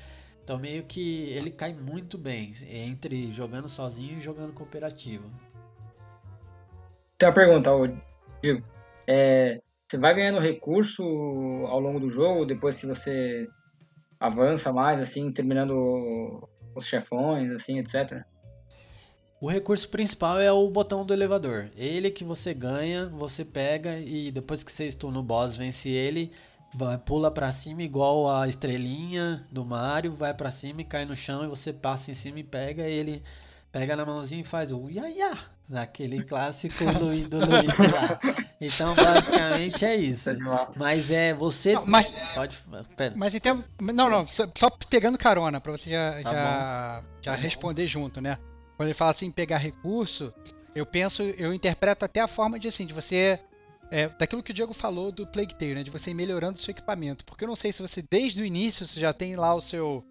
[0.43, 5.31] Então meio que ele cai muito bem entre jogando sozinho e jogando cooperativo.
[7.19, 7.71] Tem uma pergunta,
[8.43, 8.65] Diego.
[9.07, 11.03] É, você vai ganhando recurso
[11.67, 13.49] ao longo do jogo, depois se você
[14.19, 18.25] avança mais, assim, terminando os chefões, assim, etc.
[19.41, 21.71] O recurso principal é o botão do elevador.
[21.77, 26.33] Ele que você ganha, você pega e depois que você estuna no boss, vence ele,
[26.75, 31.15] vai, pula para cima igual a estrelinha do Mario, vai para cima e cai no
[31.15, 33.23] chão e você passa em cima e pega ele
[33.71, 35.37] pega na mãozinha e faz o iaiá,
[35.69, 38.21] naquele clássico do, do Luigi lá.
[38.61, 40.31] Então, basicamente é isso.
[40.77, 41.75] Mas é você.
[41.75, 42.59] Não, mas- Pode.
[42.97, 43.15] Pera.
[43.17, 43.65] Mas em termos.
[43.81, 48.39] Não, não, só, só pegando carona, pra você já, Tá já, já responder junto, né?
[48.77, 50.33] Quando ele fala assim, pegar recurso,
[50.75, 53.39] eu penso, eu interpreto até a forma de assim, de você.
[53.91, 55.83] é, daquilo que o Diego falou do Plague Tale, né?
[55.83, 57.25] De você ir melhorando o seu equipamento.
[57.25, 60.05] Porque eu não sei se você, desde o início, você já tem lá o seu.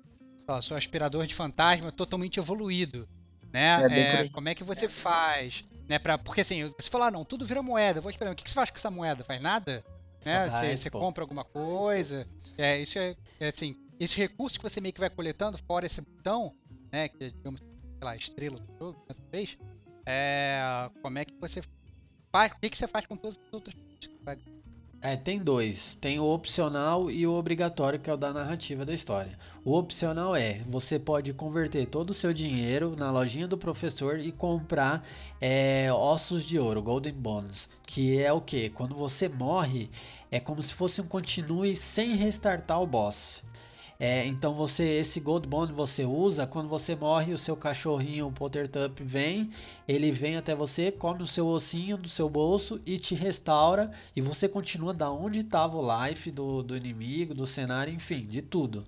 [0.48, 3.08] lá, seu aspirador de fantasma totalmente evoluído.
[3.56, 3.88] Né?
[3.90, 5.64] É, É, como é que você faz?
[5.88, 8.02] Né, pra, porque assim, você fala, ah, não, tudo vira moeda.
[8.02, 8.34] Vou esperar.
[8.34, 9.24] O que, que você faz com essa moeda?
[9.24, 9.82] Faz nada?
[10.26, 10.50] Né?
[10.50, 12.28] Você, você compra alguma coisa.
[12.58, 16.02] É, isso é, é assim, esse recurso que você meio que vai coletando, fora esse
[16.02, 16.54] botão,
[16.92, 19.58] né, que é, digamos, sei lá, estrela do jogo, né, talvez,
[20.06, 21.62] é, como é que você
[22.32, 24.38] faz, o que, que você faz com todas as outras coisas que você vai
[25.02, 25.96] É, tem dois.
[25.96, 29.38] Tem o opcional e o obrigatório, que é o da narrativa da história.
[29.64, 34.32] O opcional é, você pode converter todo o seu dinheiro na lojinha do professor e
[34.32, 35.08] comprar
[35.40, 37.70] é, ossos de ouro, Golden Bones.
[37.86, 38.70] Que é o que?
[38.70, 39.90] Quando você morre,
[40.32, 43.44] é como se fosse um continue sem restartar o boss.
[44.00, 48.32] É, então você esse Gold Bond você usa quando você morre, o seu cachorrinho o
[48.32, 49.50] Pottertup vem,
[49.88, 54.22] ele vem até você, come o seu ossinho do seu bolso e te restaura e
[54.22, 58.86] você continua da onde estava o life do, do inimigo, do cenário, enfim, de tudo.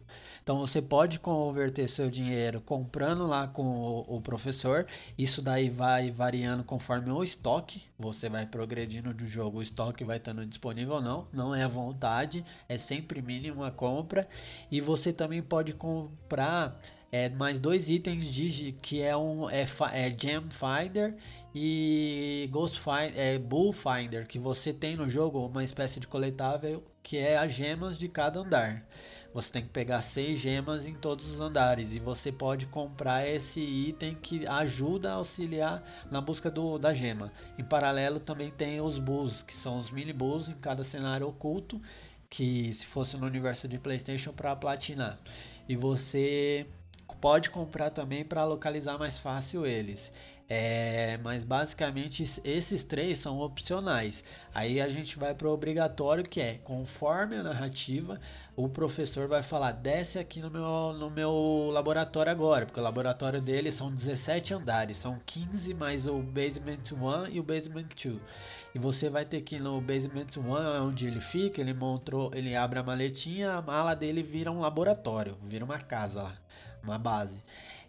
[0.47, 4.87] Então você pode converter seu dinheiro comprando lá com o, o professor.
[5.17, 7.81] Isso daí vai variando conforme o estoque.
[7.99, 11.27] Você vai progredindo do jogo, o estoque vai estando disponível ou não.
[11.33, 14.25] Não é à vontade, é sempre mínimo a compra.
[14.71, 16.79] E você também pode comprar
[17.11, 21.13] é, mais dois itens de que é um é, é Gem Finder
[21.53, 26.81] e Ghost Finder, é Bull Finder, que você tem no jogo uma espécie de coletável
[27.03, 28.85] que é as gemas de cada andar.
[29.33, 33.59] Você tem que pegar seis gemas em todos os andares e você pode comprar esse
[33.59, 37.31] item que ajuda a auxiliar na busca do, da gema.
[37.57, 41.81] Em paralelo também tem os bulls, que são os mini bulls em cada cenário oculto,
[42.29, 45.19] que se fosse no universo de PlayStation para platinar.
[45.67, 46.65] E você
[47.21, 50.11] pode comprar também para localizar mais fácil eles.
[50.49, 54.23] É, mas basicamente es- esses três são opcionais.
[54.53, 58.17] Aí a gente vai para o obrigatório que é conforme a narrativa,
[58.55, 63.41] o professor vai falar: desce aqui no meu, no meu laboratório agora, porque o laboratório
[63.41, 68.17] dele são 17 andares, são 15 mais o Basement 1 e o Basement 2.
[68.73, 72.31] E você vai ter que ir no Basement 1, é onde ele fica, ele montou,
[72.33, 76.37] ele abre a maletinha, a mala dele vira um laboratório, vira uma casa lá,
[76.83, 77.41] uma base.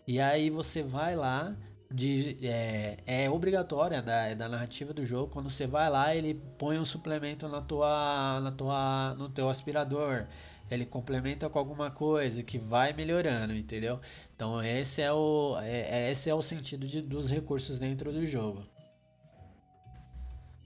[0.07, 1.55] E aí você vai lá,
[1.91, 5.33] de, é, é obrigatório, é da, da narrativa do jogo.
[5.33, 10.27] Quando você vai lá, ele põe um suplemento na tua, na tua, no teu aspirador.
[10.71, 13.99] Ele complementa com alguma coisa que vai melhorando, entendeu?
[14.37, 18.27] Então esse é o, é, é- esse é o sentido de, dos recursos dentro do
[18.27, 18.63] jogo.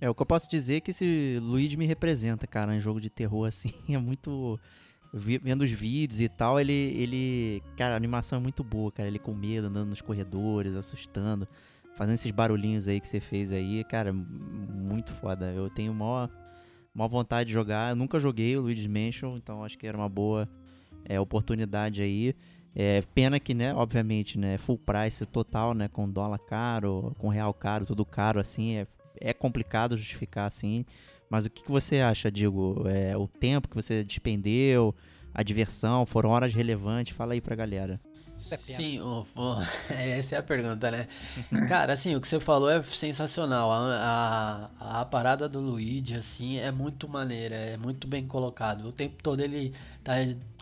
[0.01, 3.01] É, o que eu posso dizer é que esse Luigi me representa, cara, em jogo
[3.01, 4.59] de terror, assim, é muito...
[5.15, 7.63] Vendo os vídeos e tal, ele, ele...
[7.77, 11.47] Cara, a animação é muito boa, cara, ele com medo, andando nos corredores, assustando,
[11.95, 15.53] fazendo esses barulhinhos aí que você fez aí, cara, muito foda.
[15.53, 16.31] Eu tenho maior,
[16.95, 20.09] maior vontade de jogar, eu nunca joguei o Luigi's Mansion, então acho que era uma
[20.09, 20.49] boa
[21.05, 22.35] é, oportunidade aí.
[22.75, 27.53] É, pena que, né, obviamente, né, full price total, né, com dólar caro, com real
[27.53, 28.87] caro, tudo caro, assim, é,
[29.21, 30.87] é complicado justificar assim.
[31.33, 32.85] Mas o que, que você acha, digo?
[32.87, 34.95] É, o tempo que você despendeu,
[35.33, 37.17] a diversão, foram horas relevantes?
[37.17, 37.99] Fala aí pra galera.
[38.51, 38.57] é.
[38.59, 39.57] Sim, o- o-
[39.97, 41.09] essa é a pergunta, né?
[41.69, 43.73] Cara, assim, o que você falou é sensacional.
[43.73, 48.85] A, a, a parada do Luigi, assim, é muito maneira, é muito bem colocado.
[48.89, 49.73] O tempo todo ele
[50.05, 50.13] tá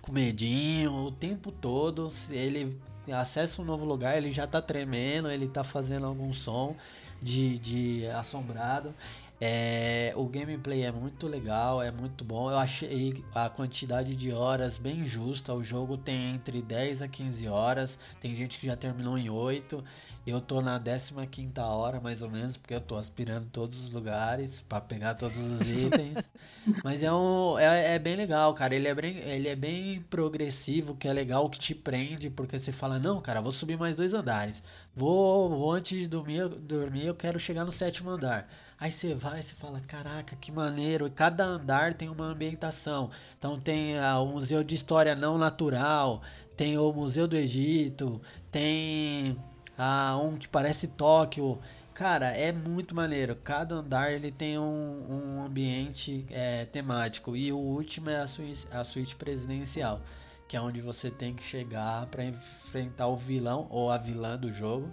[0.01, 2.79] com medinho, o tempo todo, se ele
[3.13, 6.77] acessa um novo lugar, ele já tá tremendo, ele tá fazendo algum som
[7.21, 8.95] de, de assombrado.
[9.43, 12.51] É, o gameplay é muito legal, é muito bom.
[12.51, 15.55] Eu achei a quantidade de horas bem justa.
[15.55, 17.99] O jogo tem entre 10 a 15 horas.
[18.21, 19.83] Tem gente que já terminou em 8.
[20.27, 24.61] Eu tô na 15 hora, mais ou menos, porque eu tô aspirando todos os lugares
[24.61, 26.29] para pegar todos os itens.
[26.85, 28.75] Mas é, um, é, é bem legal, cara.
[28.75, 32.73] Ele é bem, ele é bem progressivo, que é legal, que te prende, porque você
[32.73, 34.63] fala: Não, cara, vou subir mais dois andares.
[34.95, 38.47] Vou, vou antes de dormir, dormir, eu quero chegar no sétimo andar.
[38.81, 41.07] Aí você vai você fala, caraca, que maneiro.
[41.07, 43.11] E cada andar tem uma ambientação.
[43.39, 46.23] Então tem ah, o Museu de História Não Natural,
[46.57, 48.19] tem o Museu do Egito,
[48.51, 49.37] tem
[49.77, 51.59] ah, um que parece Tóquio.
[51.93, 53.37] Cara, é muito maneiro.
[53.37, 57.37] Cada andar ele tem um, um ambiente é, temático.
[57.37, 60.01] E o último é a suíte, a suíte presidencial,
[60.49, 64.51] que é onde você tem que chegar para enfrentar o vilão ou a vilã do
[64.51, 64.91] jogo.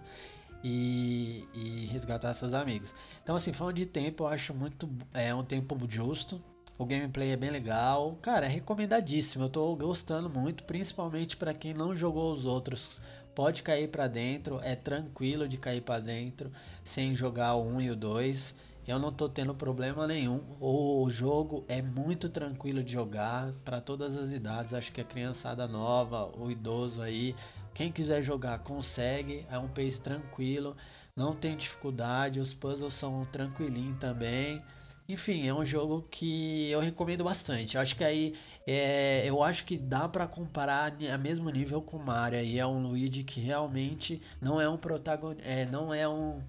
[0.67, 2.93] E, e resgatar seus amigos.
[3.23, 4.89] Então, assim, falando de tempo, eu acho muito.
[5.13, 6.41] É um tempo justo.
[6.77, 8.17] O gameplay é bem legal.
[8.21, 9.45] Cara, é recomendadíssimo.
[9.45, 12.99] Eu tô gostando muito, principalmente para quem não jogou os outros.
[13.33, 16.51] Pode cair para dentro, é tranquilo de cair para dentro
[16.83, 18.55] sem jogar o 1 e o 2.
[18.87, 20.41] Eu não tô tendo problema nenhum.
[20.59, 24.73] O jogo é muito tranquilo de jogar para todas as idades.
[24.73, 27.35] Acho que a criançada nova, o idoso aí,
[27.77, 29.45] quem quiser jogar consegue.
[29.51, 30.75] É um pace tranquilo,
[31.15, 32.39] não tem dificuldade.
[32.39, 34.63] Os puzzles são tranquilinhos também.
[35.07, 37.75] Enfim, é um jogo que eu recomendo bastante.
[37.75, 38.33] Eu acho que aí
[38.65, 42.39] é, eu acho que dá para comparar a mesmo nível com Mario.
[42.39, 46.41] E é um Luigi que realmente não é um protagonista, é, não é um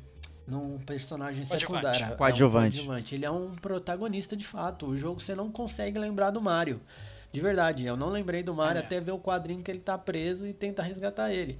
[0.46, 2.06] num personagem secundário.
[2.06, 2.16] É um
[2.72, 3.14] coadjuvante.
[3.14, 4.86] Ele é um protagonista de fato.
[4.86, 6.80] O jogo você não consegue lembrar do Mario.
[7.32, 8.84] De verdade, eu não lembrei do Mario é.
[8.84, 11.58] até ver o quadrinho que ele tá preso e tenta resgatar ele.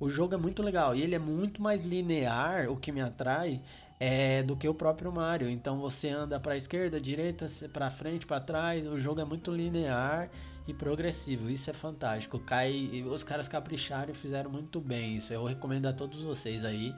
[0.00, 3.62] O jogo é muito legal e ele é muito mais linear, o que me atrai,
[4.00, 5.48] é, do que o próprio Mario.
[5.48, 8.86] Então você anda para esquerda, direita, para frente, para trás.
[8.86, 10.28] O jogo é muito linear
[10.66, 11.48] e progressivo.
[11.48, 12.38] Isso é fantástico.
[12.38, 15.16] Cai, os caras capricharam e fizeram muito bem.
[15.16, 16.94] Isso eu recomendo a todos vocês aí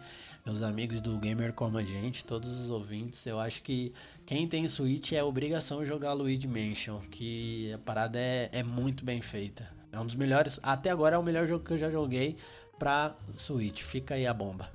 [0.46, 3.92] meus amigos do Gamer como a gente, todos os ouvintes, eu acho que
[4.24, 9.20] quem tem Switch é obrigação jogar Luigi Mansion, que a parada é, é muito bem
[9.20, 9.68] feita.
[9.92, 12.36] É um dos melhores, até agora é o melhor jogo que eu já joguei
[12.78, 13.82] pra Switch.
[13.82, 14.70] Fica aí a bomba.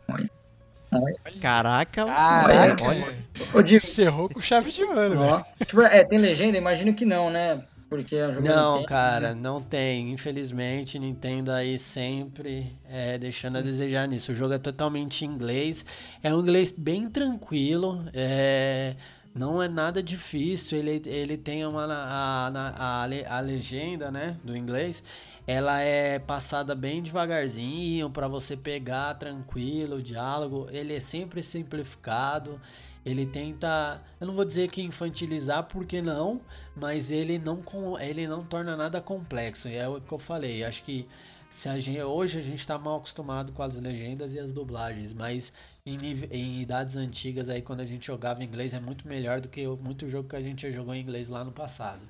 [1.42, 2.84] Caraca, Caraca.
[2.84, 3.16] olha.
[3.54, 5.42] Ô, Encerrou com chave de ouro, Ó,
[5.84, 6.58] é, tem legenda?
[6.58, 7.66] Imagino que não, né?
[7.92, 9.42] Porque é um jogo Não, cara, né?
[9.42, 10.14] não tem.
[10.14, 14.32] Infelizmente, Nintendo aí sempre é, deixando a desejar nisso.
[14.32, 15.86] O jogo é totalmente em inglês.
[16.24, 18.02] É um inglês bem tranquilo.
[18.14, 18.96] É,
[19.36, 20.78] não é nada difícil.
[20.78, 21.84] Ele, ele tem uma.
[21.84, 24.38] A, a, a, a legenda, né?
[24.42, 25.04] Do inglês.
[25.46, 30.70] Ela é passada bem devagarzinho para você pegar tranquilo o diálogo.
[30.72, 32.58] Ele é sempre simplificado.
[33.06, 36.40] Ele tenta, eu não vou dizer que infantilizar, porque não,
[36.76, 39.68] mas ele não, com- ele não torna nada complexo.
[39.68, 40.64] E é o que eu falei.
[40.64, 41.08] Acho que
[41.50, 45.14] se a gente, hoje a gente está mal acostumado com as legendas e as dublagens,
[45.14, 45.52] mas
[45.86, 45.98] em,
[46.32, 49.66] em idades antigas aí quando a gente jogava em inglês é muito melhor do que
[49.68, 52.02] muito jogo que a gente jogou em inglês lá no passado.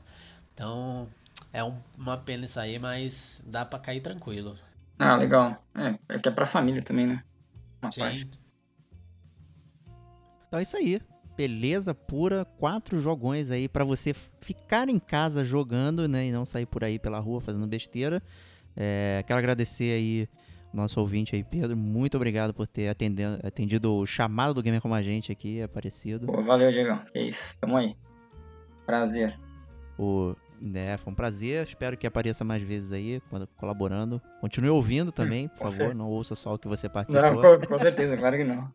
[0.53, 1.07] Então
[1.53, 4.57] é um- uma pena isso aí, mas dá pra cair tranquilo.
[4.99, 5.57] Ah, legal.
[5.75, 7.23] É, é que é pra família também, né?
[7.81, 8.01] Uma Sim.
[8.01, 8.29] parte.
[10.51, 10.99] Então é isso aí.
[11.37, 16.25] Beleza pura, quatro jogões aí pra você ficar em casa jogando, né?
[16.25, 18.21] E não sair por aí pela rua fazendo besteira.
[18.75, 20.27] É, quero agradecer aí
[20.73, 21.77] nosso ouvinte aí, Pedro.
[21.77, 26.25] Muito obrigado por ter atendendo- atendido o chamado do Gamer Como a Gente aqui, aparecido.
[26.27, 26.99] Pô, valeu, Diegão.
[27.13, 27.57] Que isso.
[27.57, 27.95] Tamo aí.
[28.85, 29.39] Prazer.
[29.97, 31.65] O, né, foi um prazer.
[31.65, 34.21] Espero que apareça mais vezes aí, quando- colaborando.
[34.41, 35.71] Continue ouvindo também, por com favor.
[35.77, 35.97] certeza.
[35.97, 37.57] Não ouça só o que você Não, participou.
[37.59, 38.69] com, com certeza, claro que não.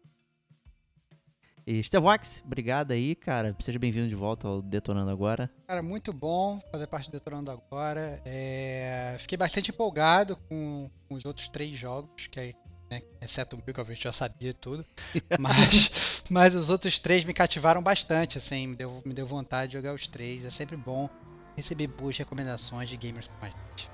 [1.67, 3.57] E Stevox, obrigado aí, cara.
[3.59, 5.51] Seja bem-vindo de volta ao Detonando Agora.
[5.67, 8.23] Cara, muito bom fazer parte do Detonando agora.
[8.25, 12.55] É, Fiquei bastante empolgado com, com os outros três jogos, que é,
[12.89, 14.87] né, exceto o meu, que eu já sabia tudo.
[15.41, 19.77] Mas, mas os outros três me cativaram bastante, assim, me deu, me deu vontade de
[19.79, 20.45] jogar os três.
[20.45, 21.11] É sempre bom
[21.57, 23.91] receber boas recomendações de gamers como a gente.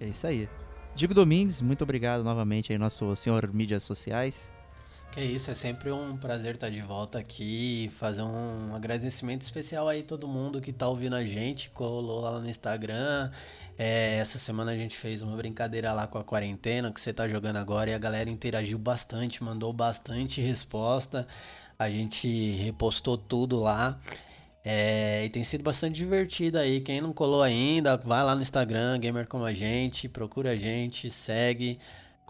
[0.00, 0.48] É isso aí.
[0.94, 4.50] Diego Domingues, muito obrigado novamente aí, nosso senhor mídias sociais.
[5.12, 10.04] Que isso, é sempre um prazer estar de volta aqui, fazer um agradecimento especial aí
[10.04, 13.28] todo mundo que tá ouvindo a gente, colou lá no Instagram.
[13.76, 17.26] É, essa semana a gente fez uma brincadeira lá com a quarentena que você tá
[17.26, 21.26] jogando agora e a galera interagiu bastante, mandou bastante resposta.
[21.76, 23.98] A gente repostou tudo lá.
[24.64, 26.80] É, e tem sido bastante divertido aí.
[26.82, 31.10] Quem não colou ainda, vai lá no Instagram, Gamer Como a Gente, procura a gente,
[31.10, 31.80] segue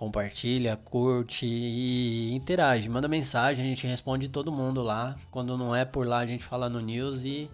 [0.00, 2.88] compartilha, curte e interage.
[2.88, 5.14] Manda mensagem, a gente responde todo mundo lá.
[5.30, 7.50] Quando não é por lá, a gente fala no news e,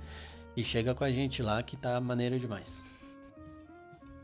[0.56, 2.84] e chega com a gente lá que tá maneiro demais.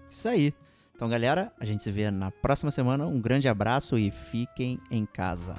[0.08, 0.54] Isso aí.
[0.94, 3.08] Então, galera, a gente se vê na próxima semana.
[3.08, 5.56] Um grande abraço e fiquem em casa.